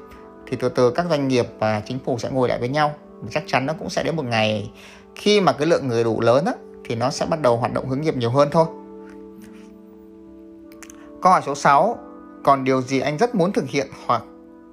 thì 0.47 0.57
từ 0.59 0.69
từ 0.69 0.91
các 0.91 1.05
doanh 1.09 1.27
nghiệp 1.27 1.47
và 1.59 1.81
chính 1.85 1.99
phủ 1.99 2.17
sẽ 2.17 2.29
ngồi 2.29 2.49
lại 2.49 2.59
với 2.59 2.69
nhau. 2.69 2.93
Chắc 3.31 3.43
chắn 3.47 3.65
nó 3.65 3.73
cũng 3.73 3.89
sẽ 3.89 4.03
đến 4.03 4.15
một 4.15 4.25
ngày 4.25 4.71
khi 5.15 5.41
mà 5.41 5.51
cái 5.51 5.67
lượng 5.67 5.87
người 5.87 6.03
đủ 6.03 6.21
lớn 6.21 6.45
á, 6.45 6.53
thì 6.85 6.95
nó 6.95 7.09
sẽ 7.09 7.25
bắt 7.25 7.41
đầu 7.41 7.57
hoạt 7.57 7.73
động 7.73 7.89
hướng 7.89 8.01
nghiệp 8.01 8.17
nhiều 8.17 8.29
hơn 8.29 8.49
thôi. 8.51 8.65
Câu 11.21 11.31
hỏi 11.31 11.41
số 11.45 11.55
6 11.55 11.97
còn 12.43 12.63
điều 12.63 12.81
gì 12.81 12.99
anh 12.99 13.17
rất 13.17 13.35
muốn 13.35 13.51
thực 13.53 13.69
hiện 13.69 13.87
hoặc 14.05 14.23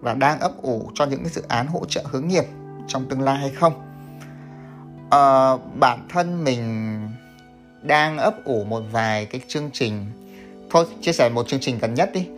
và 0.01 0.15
đang 0.15 0.41
ấp 0.41 0.63
ủ 0.63 0.91
cho 0.95 1.07
những 1.07 1.21
cái 1.21 1.29
dự 1.29 1.43
án 1.49 1.67
hỗ 1.67 1.85
trợ 1.85 2.03
hướng 2.05 2.29
nghiệp 2.29 2.45
trong 2.87 3.09
tương 3.09 3.23
lai 3.23 3.37
hay 3.39 3.51
không? 3.51 3.73
À, 5.11 5.57
bản 5.75 6.07
thân 6.09 6.45
mình 6.45 7.09
đang 7.83 8.19
ấp 8.19 8.45
ủ 8.45 8.65
một 8.65 8.83
vài 8.93 9.27
cái 9.27 9.41
chương 9.49 9.71
trình. 9.73 10.07
Thôi 10.71 10.87
chia 11.01 11.13
sẻ 11.13 11.29
một 11.29 11.49
chương 11.49 11.61
trình 11.61 11.79
gần 11.79 11.95
nhất 11.95 12.11
đi 12.13 12.29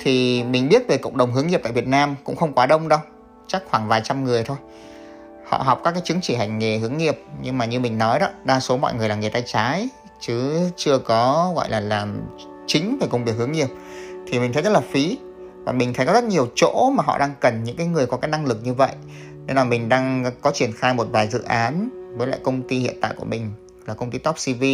thì 0.00 0.44
mình 0.44 0.68
biết 0.68 0.88
về 0.88 0.96
cộng 0.96 1.16
đồng 1.16 1.32
hướng 1.32 1.46
nghiệp 1.46 1.60
tại 1.62 1.72
Việt 1.72 1.86
Nam 1.86 2.14
cũng 2.24 2.36
không 2.36 2.52
quá 2.52 2.66
đông 2.66 2.88
đâu. 2.88 2.98
Chắc 3.46 3.62
khoảng 3.70 3.88
vài 3.88 4.00
trăm 4.04 4.24
người 4.24 4.44
thôi. 4.44 4.56
Họ 5.48 5.58
học 5.58 5.80
các 5.84 5.90
cái 5.90 6.02
chứng 6.04 6.20
chỉ 6.22 6.34
hành 6.34 6.58
nghề 6.58 6.78
hướng 6.78 6.98
nghiệp, 6.98 7.18
nhưng 7.42 7.58
mà 7.58 7.64
như 7.64 7.80
mình 7.80 7.98
nói 7.98 8.20
đó, 8.20 8.28
đa 8.44 8.60
số 8.60 8.76
mọi 8.76 8.94
người 8.94 9.08
là 9.08 9.14
nghề 9.14 9.28
tay 9.28 9.42
trái, 9.46 9.88
chứ 10.20 10.54
chưa 10.76 10.98
có, 10.98 11.52
gọi 11.56 11.70
là 11.70 11.80
làm 11.80 12.20
chính 12.66 12.98
về 13.00 13.06
công 13.10 13.24
việc 13.24 13.32
hướng 13.36 13.52
nghiệp. 13.52 13.68
Thì 14.26 14.38
mình 14.38 14.52
thấy 14.52 14.62
rất 14.62 14.70
là 14.70 14.80
phí, 14.80 15.18
và 15.64 15.72
mình 15.72 15.94
thấy 15.94 16.06
có 16.06 16.12
rất 16.12 16.24
nhiều 16.24 16.48
chỗ 16.54 16.90
mà 16.90 17.02
họ 17.06 17.18
đang 17.18 17.34
cần 17.40 17.64
những 17.64 17.76
cái 17.76 17.86
người 17.86 18.06
có 18.06 18.16
cái 18.16 18.30
năng 18.30 18.46
lực 18.46 18.58
như 18.62 18.74
vậy. 18.74 18.92
Nên 19.46 19.56
là 19.56 19.64
mình 19.64 19.88
đang 19.88 20.24
có 20.40 20.50
triển 20.50 20.72
khai 20.72 20.94
một 20.94 21.06
vài 21.10 21.28
dự 21.28 21.42
án 21.42 21.88
với 22.16 22.26
lại 22.26 22.38
công 22.42 22.68
ty 22.68 22.78
hiện 22.78 22.98
tại 23.00 23.12
của 23.16 23.24
mình, 23.24 23.52
là 23.86 23.94
công 23.94 24.10
ty 24.10 24.18
Top 24.18 24.36
CV 24.36 24.64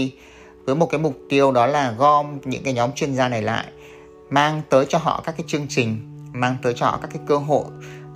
với 0.64 0.74
một 0.74 0.86
cái 0.86 1.00
mục 1.00 1.14
tiêu 1.28 1.52
đó 1.52 1.66
là 1.66 1.94
gom 1.98 2.40
những 2.44 2.62
cái 2.64 2.72
nhóm 2.72 2.92
chuyên 2.92 3.14
gia 3.14 3.28
này 3.28 3.42
lại 3.42 3.64
mang 4.30 4.62
tới 4.70 4.86
cho 4.88 4.98
họ 4.98 5.22
các 5.24 5.34
cái 5.36 5.44
chương 5.48 5.66
trình, 5.68 5.98
mang 6.32 6.56
tới 6.62 6.74
cho 6.76 6.86
họ 6.86 6.98
các 7.02 7.10
cái 7.12 7.22
cơ 7.26 7.36
hội 7.36 7.64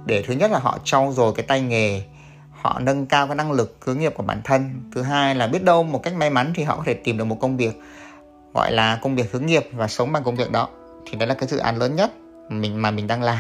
để 0.07 0.23
thứ 0.27 0.35
nhất 0.35 0.51
là 0.51 0.59
họ 0.59 0.79
trau 0.85 1.13
dồi 1.13 1.33
cái 1.37 1.47
tay 1.47 1.61
nghề, 1.61 2.03
họ 2.51 2.79
nâng 2.81 3.07
cao 3.07 3.27
cái 3.27 3.37
năng 3.37 3.53
lực 3.53 3.77
hướng 3.81 3.99
nghiệp 3.99 4.13
của 4.17 4.23
bản 4.23 4.41
thân. 4.45 4.91
Thứ 4.95 5.03
hai 5.03 5.35
là 5.35 5.47
biết 5.47 5.65
đâu 5.65 5.83
một 5.83 6.03
cách 6.03 6.15
may 6.15 6.31
mắn 6.31 6.53
thì 6.55 6.63
họ 6.63 6.77
có 6.77 6.83
thể 6.87 6.95
tìm 6.95 7.19
được 7.19 7.25
một 7.25 7.37
công 7.41 7.57
việc, 7.57 7.81
gọi 8.55 8.73
là 8.73 8.99
công 9.03 9.17
việc 9.17 9.33
hướng 9.33 9.47
nghiệp 9.47 9.69
và 9.73 9.89
sống 9.89 10.13
bằng 10.13 10.25
công 10.25 10.37
việc 10.37 10.53
đó. 10.53 10.69
Thì 11.07 11.19
đấy 11.19 11.29
là 11.29 11.35
cái 11.35 11.49
dự 11.49 11.59
án 11.59 11.77
lớn 11.77 11.97
nhất 11.97 12.13
mình, 12.49 12.83
mà 12.83 12.91
mình 12.91 13.07
đang 13.07 13.23
làm. 13.23 13.39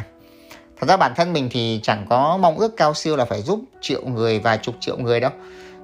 Thật 0.80 0.86
ra 0.88 0.96
bản 0.96 1.12
thân 1.16 1.32
mình 1.32 1.48
thì 1.52 1.80
chẳng 1.82 2.06
có 2.08 2.36
mong 2.36 2.58
ước 2.58 2.76
cao 2.76 2.94
siêu 2.94 3.16
là 3.16 3.24
phải 3.24 3.42
giúp 3.42 3.60
triệu 3.80 4.06
người, 4.06 4.38
vài 4.38 4.58
chục 4.58 4.74
triệu 4.80 4.98
người 4.98 5.20
đâu. 5.20 5.30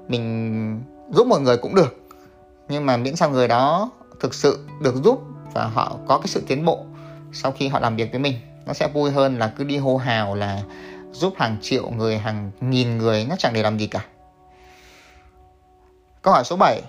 Mình 0.08 0.82
giúp 1.10 1.26
một 1.26 1.38
người 1.38 1.56
cũng 1.56 1.74
được, 1.74 2.00
nhưng 2.68 2.86
mà 2.86 2.96
miễn 2.96 3.16
sao 3.16 3.30
người 3.30 3.48
đó 3.48 3.90
thực 4.20 4.34
sự 4.34 4.66
được 4.82 4.94
giúp 5.04 5.20
và 5.54 5.64
họ 5.64 5.96
có 6.06 6.18
cái 6.18 6.26
sự 6.26 6.42
tiến 6.46 6.64
bộ 6.64 6.84
sau 7.32 7.52
khi 7.52 7.68
họ 7.68 7.80
làm 7.80 7.96
việc 7.96 8.11
với 8.11 8.20
mình. 8.20 8.34
Nó 8.66 8.73
sẽ 8.73 8.88
vui 8.88 9.11
hơn 9.11 9.38
là 9.38 9.52
cứ 9.56 9.64
đi 9.64 9.76
hô 9.76 9.96
hào 9.96 10.34
là 10.34 10.62
giúp 11.12 11.34
hàng 11.38 11.56
triệu 11.62 11.90
người 11.90 12.18
hàng 12.18 12.50
nghìn 12.61 12.99
người 12.99 13.26
nó 13.28 13.37
chẳng 13.38 13.52
để 13.54 13.62
làm 13.62 13.78
gì 13.78 13.87
cả. 13.87 14.04
Câu 16.23 16.34
hỏi 16.34 16.44
số 16.44 16.56
7 16.56 16.82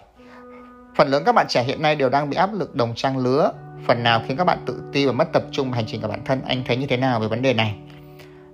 phần 0.95 1.07
lớn 1.07 1.23
các 1.25 1.35
bạn 1.35 1.45
trẻ 1.49 1.63
hiện 1.63 1.81
nay 1.81 1.95
đều 1.95 2.09
đang 2.09 2.29
bị 2.29 2.37
áp 2.37 2.53
lực 2.53 2.75
đồng 2.75 2.95
trang 2.95 3.17
lứa. 3.17 3.51
Phần 3.87 4.03
nào 4.03 4.21
khiến 4.27 4.37
các 4.37 4.43
bạn 4.43 4.57
tự 4.65 4.81
ti 4.93 5.05
và 5.05 5.11
mất 5.11 5.27
tập 5.33 5.43
trung 5.51 5.69
vào 5.69 5.75
hành 5.75 5.85
trình 5.87 6.01
của 6.01 6.07
bản 6.07 6.25
thân? 6.25 6.41
Anh 6.47 6.63
thấy 6.67 6.77
như 6.77 6.87
thế 6.87 6.97
nào 6.97 7.19
về 7.19 7.27
vấn 7.27 7.41
đề 7.41 7.53
này? 7.53 7.75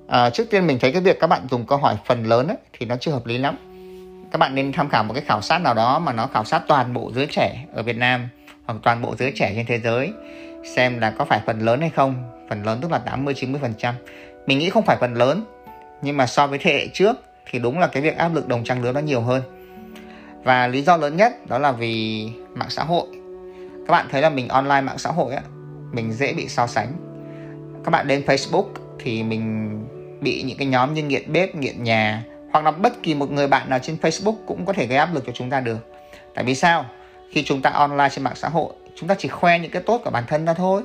À, 0.08 0.30
trước 0.30 0.50
tiên 0.50 0.68
mình 0.68 0.80
thấy 0.80 0.91
cái 0.91 1.01
việc 1.01 1.20
các 1.20 1.27
bạn 1.27 1.48
dùng 1.51 1.65
câu 1.65 1.77
hỏi 1.77 1.98
phần 2.06 2.24
lớn 2.24 2.48
ấy, 2.48 2.58
thì 2.74 2.86
nó 2.86 2.96
chưa 3.00 3.12
hợp 3.12 3.25
lý 3.25 3.38
lắm. 3.38 3.58
Các 4.32 4.38
bạn 4.38 4.56
nên 4.56 4.72
tham 4.72 4.89
khảo 4.89 5.03
một 5.03 5.13
cái 5.13 5.24
khảo 5.24 5.41
sát 5.41 5.58
nào 5.58 5.74
đó 5.74 6.00
mà 6.00 6.13
nó 6.13 6.27
khảo 6.27 6.44
sát 6.44 6.63
toàn 6.68 6.94
bộ 6.94 7.12
giới 7.15 7.27
trẻ 7.27 7.65
ở 7.74 7.84
Việt 7.84 7.98
Nam 7.98 8.30
hoặc 8.65 8.77
toàn 8.84 9.01
bộ 9.01 9.15
giới 9.15 9.32
trẻ 9.36 9.53
trên 9.56 9.65
thế 9.65 9.80
giới. 9.80 10.13
Xem 10.75 11.00
là 11.00 11.12
có 11.18 11.25
phải 11.25 11.41
phần 11.46 11.60
lớn 11.60 11.82
hay 11.82 11.89
không. 11.89 12.24
Phần 12.50 12.65
lớn 12.65 12.80
tức 12.82 12.91
là 12.91 13.00
80 13.00 13.34
90 13.34 13.62
phần 13.62 13.74
trăm. 13.77 13.96
Mình 14.46 14.60
nghĩ 14.60 14.70
không 14.70 14.86
phải 14.86 14.98
phần 15.00 15.13
lớn. 15.13 15.44
Nhưng 16.01 16.18
mà 16.18 16.25
so 16.25 16.48
với 16.48 16.60
thế 16.60 16.74
hệ 16.74 16.88
trước 16.88 17.15
thì 17.51 17.60
đúng 17.60 17.80
là 17.80 17.88
cái 17.88 18.03
việc 18.03 18.18
áp 18.18 18.34
lực 18.34 18.48
đồng 18.48 18.63
trang 18.63 18.84
lứa 18.84 18.91
nó 18.91 19.00
nhiều 19.00 19.22
hơn. 19.22 19.41
Và 20.44 20.68
lý 20.68 20.82
do 20.82 20.98
lớn 20.98 21.18
nhất 21.18 21.34
đó 21.48 21.58
là 21.58 21.72
vì 21.72 22.27
mạng 22.53 22.70
xã 22.70 22.84
hội. 22.84 23.08
Các 23.88 23.91
bạn 23.91 24.08
thấy 24.12 24.22
là 24.22 24.30
mình 24.30 24.48
online 24.48 24.82
mạng 24.82 24.98
xã 24.98 25.10
hội 25.10 25.34
á, 25.34 25.41
mình 25.91 26.13
dễ 26.13 26.34
bị 26.34 26.48
so 26.48 26.68
sánh. 26.68 26.94
Các 27.84 27.91
bạn 27.91 28.08
lên 28.08 28.24
Facebook 28.25 28.65
thì 29.00 29.24
mình 29.24 29.68
bị 30.22 30.44
những 30.44 30.58
cái 30.58 30.68
nhóm 30.68 30.94
như 30.94 31.03
nghiện 31.03 31.34
bếp, 31.34 31.56
nghiện 31.56 31.84
nhà 31.84 32.24
hoặc 32.53 32.65
là 32.65 32.72
bất 32.72 33.03
kỳ 33.03 33.15
một 33.15 33.32
người 33.32 33.48
bạn 33.48 33.70
nào 33.70 33.80
trên 33.80 33.98
Facebook 34.01 34.36
cũng 34.46 34.65
có 34.65 34.74
thể 34.74 34.88
gây 34.88 34.98
áp 34.98 35.13
lực 35.13 35.24
cho 35.27 35.32
chúng 35.36 35.50
ta 35.50 35.60
được. 35.60 35.77
Tại 36.36 36.44
vì 36.44 36.56
sao? 36.56 36.86
Khi 37.32 37.44
chúng 37.44 37.62
ta 37.62 37.70
online 37.70 38.10
trên 38.12 38.24
mạng 38.24 38.36
xã 38.36 38.50
hội, 38.50 38.74
chúng 38.96 39.10
ta 39.10 39.16
chỉ 39.16 39.28
khoe 39.28 39.60
những 39.60 39.72
cái 39.72 39.82
tốt 39.82 40.02
của 40.04 40.12
bản 40.12 40.24
thân 40.28 40.46
ra 40.46 40.54
thôi, 40.54 40.82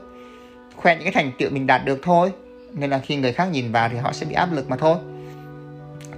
khoe 0.76 0.94
những 0.94 1.04
cái 1.04 1.12
thành 1.12 1.32
tựu 1.38 1.50
mình 1.50 1.66
đạt 1.66 1.84
được 1.84 1.98
thôi. 2.02 2.32
Nên 2.72 2.90
là 2.90 2.98
khi 2.98 3.16
người 3.16 3.32
khác 3.32 3.48
nhìn 3.52 3.72
vào 3.72 3.88
thì 3.88 3.96
họ 3.96 4.12
sẽ 4.12 4.26
bị 4.26 4.34
áp 4.34 4.52
lực 4.52 4.70
mà 4.70 4.76
thôi. 4.76 4.96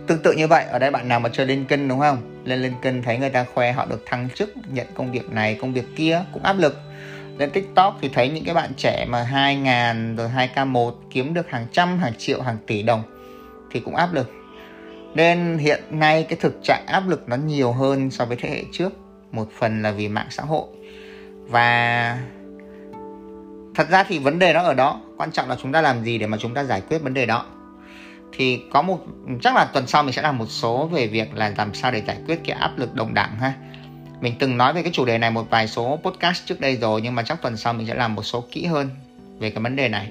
Tương 0.07 0.23
tự 0.23 0.33
như 0.33 0.47
vậy, 0.47 0.65
ở 0.65 0.79
đây 0.79 0.91
bạn 0.91 1.09
nào 1.09 1.21
mà 1.21 1.29
chơi 1.29 1.47
lên 1.47 1.65
kênh 1.65 1.89
đúng 1.89 2.01
không? 2.01 2.43
Lên 2.45 2.63
lên 2.63 2.75
kênh 2.83 3.03
thấy 3.03 3.19
người 3.19 3.31
ta 3.31 3.45
khoe 3.55 3.73
họ 3.73 3.87
được 3.87 4.03
thăng 4.07 4.29
chức, 4.35 4.53
nhận 4.73 4.87
công 4.95 5.13
việc 5.13 5.31
này, 5.31 5.59
công 5.61 5.73
việc 5.73 5.85
kia 5.97 6.23
cũng 6.33 6.43
áp 6.43 6.59
lực. 6.59 6.77
Lên 7.39 7.51
tiktok 7.51 7.99
thì 8.01 8.11
thấy 8.15 8.29
những 8.29 8.45
cái 8.45 8.55
bạn 8.55 8.71
trẻ 8.77 9.07
mà 9.09 9.23
2 9.23 9.57
ngàn 9.57 10.17
rồi 10.17 10.31
2k1 10.37 10.93
kiếm 11.11 11.35
được 11.35 11.51
hàng 11.51 11.67
trăm, 11.73 11.99
hàng 11.99 12.13
triệu, 12.19 12.43
hàng 12.43 12.57
tỷ 12.67 12.83
đồng 12.83 13.03
thì 13.71 13.81
cũng 13.81 13.95
áp 13.95 14.15
lực. 14.15 14.33
Nên 15.15 15.59
hiện 15.59 15.81
nay 15.91 16.27
cái 16.29 16.39
thực 16.41 16.55
trạng 16.63 16.87
áp 16.87 17.09
lực 17.09 17.29
nó 17.29 17.37
nhiều 17.37 17.73
hơn 17.73 18.11
so 18.11 18.25
với 18.25 18.37
thế 18.41 18.49
hệ 18.51 18.63
trước 18.73 18.93
một 19.33 19.49
phần 19.59 19.83
là 19.83 19.91
vì 19.91 20.09
mạng 20.09 20.27
xã 20.31 20.43
hội. 20.43 20.67
Và 21.49 22.19
thật 23.75 23.89
ra 23.91 24.05
thì 24.05 24.19
vấn 24.19 24.39
đề 24.39 24.53
nó 24.53 24.63
ở 24.63 24.75
đó. 24.75 25.01
Quan 25.17 25.33
trọng 25.33 25.49
là 25.49 25.57
chúng 25.63 25.73
ta 25.73 25.81
làm 25.81 26.05
gì 26.05 26.19
để 26.19 26.27
mà 26.27 26.39
chúng 26.41 26.55
ta 26.55 26.65
giải 26.65 26.81
quyết 26.81 26.99
vấn 26.99 27.15
đề 27.15 27.27
đó. 27.27 27.45
Thì 28.33 28.61
có 28.73 28.83
một 28.83 28.99
chắc 29.43 29.55
là 29.55 29.65
tuần 29.65 29.87
sau 29.87 30.03
mình 30.03 30.13
sẽ 30.13 30.23
làm 30.23 30.39
một 30.39 30.47
số 30.47 30.87
về 30.87 31.07
việc 31.07 31.35
là 31.35 31.53
làm 31.57 31.75
sao 31.75 31.91
để 31.91 32.03
giải 32.07 32.17
quyết 32.27 32.41
cái 32.45 32.57
áp 32.59 32.79
lực 32.79 32.95
đồng 32.95 33.15
đẳng 33.15 33.37
ha. 33.39 33.53
Mình 34.21 34.35
từng 34.39 34.57
nói 34.57 34.73
về 34.73 34.83
cái 34.83 34.93
chủ 34.93 35.05
đề 35.05 35.19
này 35.19 35.31
một 35.31 35.51
vài 35.51 35.69
số 35.69 35.99
podcast 36.03 36.47
trước 36.47 36.61
đây 36.61 36.77
rồi 36.77 37.01
nhưng 37.03 37.15
mà 37.15 37.23
chắc 37.23 37.43
tuần 37.43 37.57
sau 37.57 37.73
mình 37.73 37.87
sẽ 37.87 37.95
làm 37.95 38.15
một 38.15 38.23
số 38.23 38.45
kỹ 38.51 38.67
hơn 38.67 38.91
về 39.39 39.51
cái 39.51 39.63
vấn 39.63 39.77
đề 39.77 39.89
này. 39.89 40.11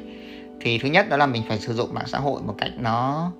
Thì 0.62 0.78
thứ 0.78 0.90
nhất 0.90 1.10
đó 1.10 1.18
là 1.18 1.26
mình 1.26 1.44
phải 1.48 1.60
sử 1.60 1.74
dụng 1.74 1.94
mạng 1.94 2.08
xã 2.08 2.20
hội 2.20 2.42
một 2.42 2.56
cách 2.58 2.72
nó 2.80 3.32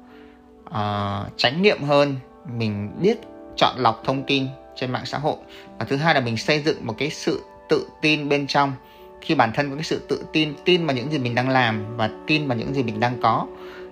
ờ, 0.66 1.24
uh, 1.28 1.38
tránh 1.38 1.62
niệm 1.62 1.84
hơn. 1.84 2.16
Mình 2.58 2.92
biết 3.02 3.18
chọn 3.58 3.76
lọc 3.78 4.02
thông 4.06 4.24
tin 4.24 4.48
trên 4.78 4.92
mạng 4.92 5.06
xã 5.06 5.18
hội. 5.18 5.36
Và 5.80 5.86
thứ 5.86 5.96
hai 5.96 6.14
là 6.14 6.20
mình 6.20 6.38
xây 6.38 6.60
dựng 6.60 6.86
một 6.86 6.96
cái 6.98 7.10
sự 7.10 7.42
tự 7.70 7.88
tin 8.02 8.30
bên 8.30 8.48
trong. 8.48 8.74
Khi 9.22 9.36
bản 9.36 9.52
thân 9.54 9.70
có 9.70 9.76
cái 9.76 9.84
sự 9.84 10.02
tự 10.10 10.24
tin 10.34 10.54
tin 10.66 10.86
vào 10.86 10.96
những 10.96 11.12
gì 11.12 11.18
mình 11.18 11.36
đang 11.36 11.50
làm 11.50 11.98
và 11.98 12.10
tin 12.28 12.48
vào 12.48 12.58
những 12.58 12.74
gì 12.74 12.84
mình 12.84 13.00
đang 13.00 13.22
có, 13.22 13.48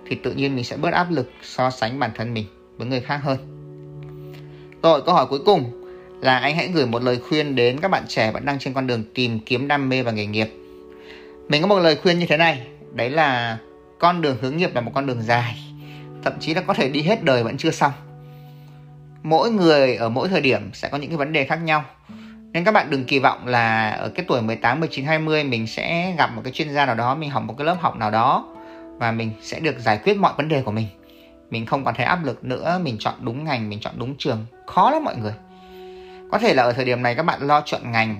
thì 0.08 0.16
tự 0.22 0.32
nhiên 0.32 0.54
mình 0.56 0.64
sẽ 0.64 0.76
bớt 0.76 0.92
áp 0.92 1.10
lực 1.10 1.32
so 1.42 1.70
sánh 1.70 1.98
bản 1.98 2.10
thân 2.14 2.34
mình 2.34 2.46
với 2.76 2.86
người 2.86 3.00
khác 3.00 3.20
hơn. 3.22 3.38
Rồi, 4.82 5.02
câu 5.02 5.14
hỏi 5.14 5.26
cuối 5.26 5.40
cùng 5.46 5.86
là 6.20 6.38
anh 6.38 6.56
hãy 6.56 6.68
gửi 6.68 6.86
một 6.86 7.02
lời 7.02 7.18
khuyên 7.28 7.54
đến 7.54 7.80
các 7.80 7.90
bạn 7.90 8.02
trẻ 8.08 8.32
vẫn 8.32 8.44
đang 8.44 8.58
trên 8.58 8.74
con 8.74 8.86
đường 8.86 9.04
tìm 9.14 9.40
kiếm 9.40 9.68
đam 9.68 9.88
mê 9.88 10.02
và 10.02 10.10
nghề 10.10 10.26
nghiệp. 10.26 10.48
Mình 11.48 11.62
có 11.62 11.68
một 11.68 11.78
lời 11.78 11.96
khuyên 12.02 12.18
như 12.18 12.26
thế 12.26 12.36
này, 12.36 12.66
đấy 12.92 13.10
là 13.10 13.58
con 13.98 14.22
đường 14.22 14.36
hướng 14.40 14.56
nghiệp 14.56 14.74
là 14.74 14.80
một 14.80 14.90
con 14.94 15.06
đường 15.06 15.22
dài. 15.22 15.56
Thậm 16.24 16.32
chí 16.40 16.54
là 16.54 16.60
có 16.60 16.74
thể 16.74 16.88
đi 16.88 17.02
hết 17.02 17.24
đời 17.24 17.44
vẫn 17.44 17.56
chưa 17.56 17.70
xong 17.70 17.92
mỗi 19.26 19.50
người 19.50 19.96
ở 19.96 20.08
mỗi 20.08 20.28
thời 20.28 20.40
điểm 20.40 20.70
sẽ 20.72 20.88
có 20.88 20.98
những 20.98 21.10
cái 21.10 21.16
vấn 21.16 21.32
đề 21.32 21.44
khác 21.44 21.56
nhau 21.56 21.84
nên 22.52 22.64
các 22.64 22.72
bạn 22.72 22.90
đừng 22.90 23.04
kỳ 23.04 23.18
vọng 23.18 23.46
là 23.46 23.90
ở 23.90 24.08
cái 24.08 24.24
tuổi 24.28 24.42
18, 24.42 24.80
19, 24.80 25.04
20 25.04 25.44
mình 25.44 25.66
sẽ 25.66 26.14
gặp 26.18 26.30
một 26.34 26.42
cái 26.44 26.52
chuyên 26.52 26.72
gia 26.72 26.86
nào 26.86 26.94
đó, 26.94 27.14
mình 27.14 27.30
học 27.30 27.42
một 27.42 27.54
cái 27.58 27.66
lớp 27.66 27.76
học 27.80 27.96
nào 27.96 28.10
đó 28.10 28.54
và 28.98 29.12
mình 29.12 29.30
sẽ 29.40 29.60
được 29.60 29.78
giải 29.78 29.98
quyết 30.04 30.16
mọi 30.16 30.32
vấn 30.36 30.48
đề 30.48 30.62
của 30.62 30.70
mình. 30.70 30.86
Mình 31.50 31.66
không 31.66 31.84
còn 31.84 31.94
thấy 31.94 32.06
áp 32.06 32.24
lực 32.24 32.44
nữa, 32.44 32.80
mình 32.82 32.96
chọn 32.98 33.14
đúng 33.20 33.44
ngành, 33.44 33.68
mình 33.68 33.80
chọn 33.80 33.94
đúng 33.96 34.14
trường. 34.18 34.46
Khó 34.66 34.90
lắm 34.90 35.04
mọi 35.04 35.16
người. 35.16 35.32
Có 36.32 36.38
thể 36.38 36.54
là 36.54 36.62
ở 36.62 36.72
thời 36.72 36.84
điểm 36.84 37.02
này 37.02 37.14
các 37.14 37.22
bạn 37.22 37.42
lo 37.42 37.62
chọn 37.64 37.92
ngành, 37.92 38.16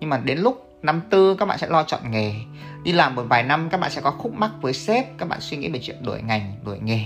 nhưng 0.00 0.10
mà 0.10 0.20
đến 0.24 0.38
lúc 0.38 0.78
năm 0.82 1.00
tư 1.10 1.34
các 1.34 1.46
bạn 1.46 1.58
sẽ 1.58 1.66
lo 1.66 1.82
chọn 1.82 2.10
nghề. 2.10 2.32
Đi 2.84 2.92
làm 2.92 3.14
một 3.14 3.24
vài 3.28 3.42
năm 3.42 3.68
các 3.70 3.80
bạn 3.80 3.90
sẽ 3.90 4.00
có 4.00 4.10
khúc 4.10 4.34
mắc 4.34 4.50
với 4.60 4.72
sếp, 4.72 5.18
các 5.18 5.28
bạn 5.28 5.40
suy 5.40 5.56
nghĩ 5.56 5.68
về 5.68 5.80
chuyện 5.82 6.02
đổi 6.02 6.22
ngành, 6.22 6.52
đổi 6.64 6.78
nghề. 6.78 7.00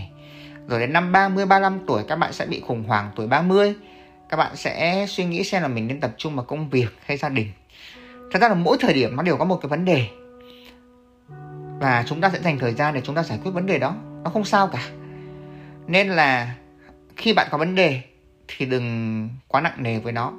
Rồi 0.69 0.81
đến 0.81 0.93
năm 0.93 1.13
30, 1.13 1.47
35 1.47 1.87
tuổi 1.87 2.03
các 2.09 2.17
bạn 2.17 2.33
sẽ 2.33 2.47
bị 2.47 2.61
khủng 2.61 2.85
hoảng 2.85 3.11
tuổi 3.17 3.27
30 3.27 3.75
các 4.33 4.37
bạn 4.37 4.57
sẽ 4.57 5.07
suy 5.09 5.25
nghĩ 5.25 5.45
xem 5.45 5.63
là 5.63 5.69
mình 5.69 5.89
nên 5.89 6.01
tập 6.01 6.11
trung 6.17 6.37
vào 6.37 6.45
công 6.45 6.71
việc 6.71 6.89
hay 7.05 7.17
gia 7.17 7.29
đình. 7.29 7.49
Thật 8.33 8.39
ra 8.43 8.49
là 8.49 8.55
mỗi 8.55 8.77
thời 8.81 8.95
điểm 8.95 9.17
nó 9.17 9.23
đều 9.23 9.37
có 9.37 9.45
một 9.45 9.57
cái 9.63 9.69
vấn 9.69 9.85
đề. 9.85 10.07
Và 11.81 12.05
chúng 12.07 12.21
ta 12.21 12.31
sẽ 12.31 12.41
dành 12.41 12.59
thời 12.59 12.75
gian 12.75 12.95
để 12.95 13.01
chúng 13.05 13.15
ta 13.15 13.23
giải 13.23 13.39
quyết 13.43 13.51
vấn 13.51 13.67
đề 13.67 13.79
đó. 13.79 13.95
Nó 14.25 14.31
không 14.31 14.45
sao 14.45 14.67
cả. 14.67 14.89
Nên 15.87 16.09
là 16.09 16.55
khi 17.17 17.33
bạn 17.33 17.49
có 17.51 17.59
vấn 17.59 17.75
đề 17.75 18.01
thì 18.49 18.67
đừng 18.67 19.29
quá 19.49 19.61
nặng 19.61 19.83
nề 19.83 19.99
với 19.99 20.13
nó. 20.13 20.33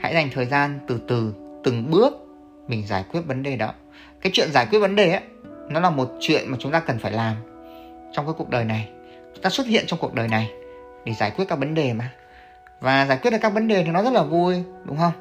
Hãy 0.00 0.14
dành 0.14 0.28
thời 0.32 0.46
gian 0.46 0.80
từ 0.88 1.00
từ 1.08 1.34
từng 1.64 1.90
bước 1.90 2.12
mình 2.68 2.86
giải 2.86 3.04
quyết 3.10 3.20
vấn 3.20 3.42
đề 3.42 3.56
đó. 3.56 3.74
Cái 4.20 4.32
chuyện 4.34 4.52
giải 4.52 4.66
quyết 4.70 4.78
vấn 4.78 4.96
đề 4.96 5.10
ấy 5.10 5.22
nó 5.68 5.80
là 5.80 5.90
một 5.90 6.10
chuyện 6.20 6.50
mà 6.50 6.56
chúng 6.60 6.72
ta 6.72 6.80
cần 6.80 6.98
phải 6.98 7.12
làm 7.12 7.36
trong 8.12 8.26
cái 8.26 8.34
cuộc 8.38 8.50
đời 8.50 8.64
này 8.64 8.88
ta 9.42 9.50
xuất 9.50 9.66
hiện 9.66 9.84
trong 9.86 9.98
cuộc 9.98 10.14
đời 10.14 10.28
này 10.28 10.50
để 11.04 11.12
giải 11.12 11.30
quyết 11.36 11.44
các 11.48 11.58
vấn 11.58 11.74
đề 11.74 11.92
mà. 11.92 12.10
Và 12.80 13.06
giải 13.06 13.18
quyết 13.22 13.30
được 13.30 13.38
các 13.42 13.54
vấn 13.54 13.68
đề 13.68 13.84
thì 13.84 13.90
nó 13.90 14.02
rất 14.02 14.12
là 14.12 14.22
vui, 14.22 14.62
đúng 14.84 14.96
không? 14.96 15.12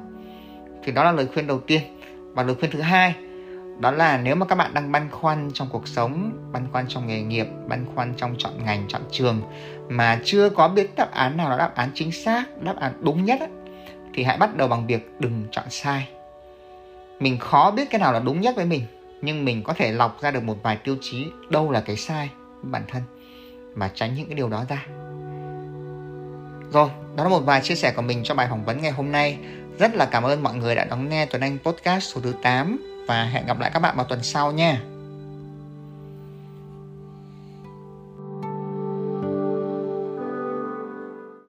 Thì 0.84 0.92
đó 0.92 1.04
là 1.04 1.12
lời 1.12 1.28
khuyên 1.34 1.48
đầu 1.48 1.60
tiên. 1.60 1.82
Và 2.34 2.44
lời 2.44 2.56
khuyên 2.60 2.72
thứ 2.72 2.82
hai, 2.82 3.16
đó 3.80 3.92
là 3.92 4.18
nếu 4.18 4.36
mà 4.36 4.46
các 4.46 4.56
bạn 4.56 4.74
đang 4.74 4.92
băn 4.92 5.12
khoăn 5.12 5.52
trong 5.54 5.70
cuộc 5.72 5.88
sống, 5.88 6.32
băn 6.52 6.68
khoăn 6.72 6.86
trong 6.88 7.08
nghề 7.08 7.22
nghiệp, 7.22 7.48
băn 7.68 7.86
khoăn 7.96 8.14
trong 8.18 8.36
chọn 8.38 8.66
ngành, 8.66 8.86
chọn 8.88 9.02
trường 9.12 9.42
mà 9.90 10.20
chưa 10.24 10.50
có 10.50 10.68
biết 10.68 10.96
đáp 10.96 11.12
án 11.12 11.38
nào 11.38 11.50
là 11.50 11.58
đáp 11.58 11.76
án 11.76 11.90
chính 11.94 12.12
xác, 12.12 12.44
đáp 12.62 12.76
án 12.80 12.94
đúng 13.00 13.26
nhất 13.26 13.40
thì 14.14 14.24
hãy 14.24 14.38
bắt 14.38 14.56
đầu 14.56 14.68
bằng 14.68 14.88
việc 14.88 15.12
đừng 15.20 15.48
chọn 15.52 15.66
sai. 15.70 16.08
Mình 17.20 17.38
khó 17.38 17.72
biết 17.72 17.90
cái 17.90 18.00
nào 18.00 18.14
là 18.14 18.20
đúng 18.20 18.42
nhất 18.42 18.56
với 18.56 18.66
mình, 18.66 18.86
nhưng 19.22 19.46
mình 19.46 19.64
có 19.64 19.74
thể 19.74 19.92
lọc 19.92 20.22
ra 20.22 20.32
được 20.32 20.44
một 20.44 20.58
vài 20.64 20.78
tiêu 20.84 20.98
chí 21.02 21.26
đâu 21.50 21.72
là 21.72 21.82
cái 21.82 21.96
sai 21.96 22.30
với 22.62 22.72
bản 22.72 22.84
thân 22.88 23.02
mà 23.76 23.92
tránh 23.96 24.16
những 24.16 24.28
cái 24.28 24.36
điều 24.36 24.50
đó 24.50 24.66
ra 24.70 24.86
rồi, 26.74 26.90
đó 27.16 27.24
là 27.24 27.30
một 27.30 27.40
vài 27.40 27.62
chia 27.62 27.76
sẻ 27.76 27.94
của 27.96 28.02
mình 28.02 28.22
cho 28.24 28.36
bài 28.36 28.48
phỏng 28.50 28.66
vấn 28.66 28.82
ngày 28.82 28.92
hôm 28.92 29.12
nay. 29.12 29.38
Rất 29.80 29.96
là 29.96 30.06
cảm 30.06 30.24
ơn 30.24 30.44
mọi 30.44 30.56
người 30.56 30.76
đã 30.76 30.86
đón 30.86 31.10
nghe 31.10 31.26
Tuấn 31.26 31.42
Anh 31.42 31.58
Podcast 31.64 32.04
số 32.04 32.22
thứ 32.22 32.34
8 32.44 32.80
và 33.08 33.24
hẹn 33.24 33.46
gặp 33.46 33.60
lại 33.60 33.72
các 33.74 33.80
bạn 33.80 33.96
vào 33.98 34.06
tuần 34.06 34.24
sau 34.24 34.52
nha. 34.52 34.82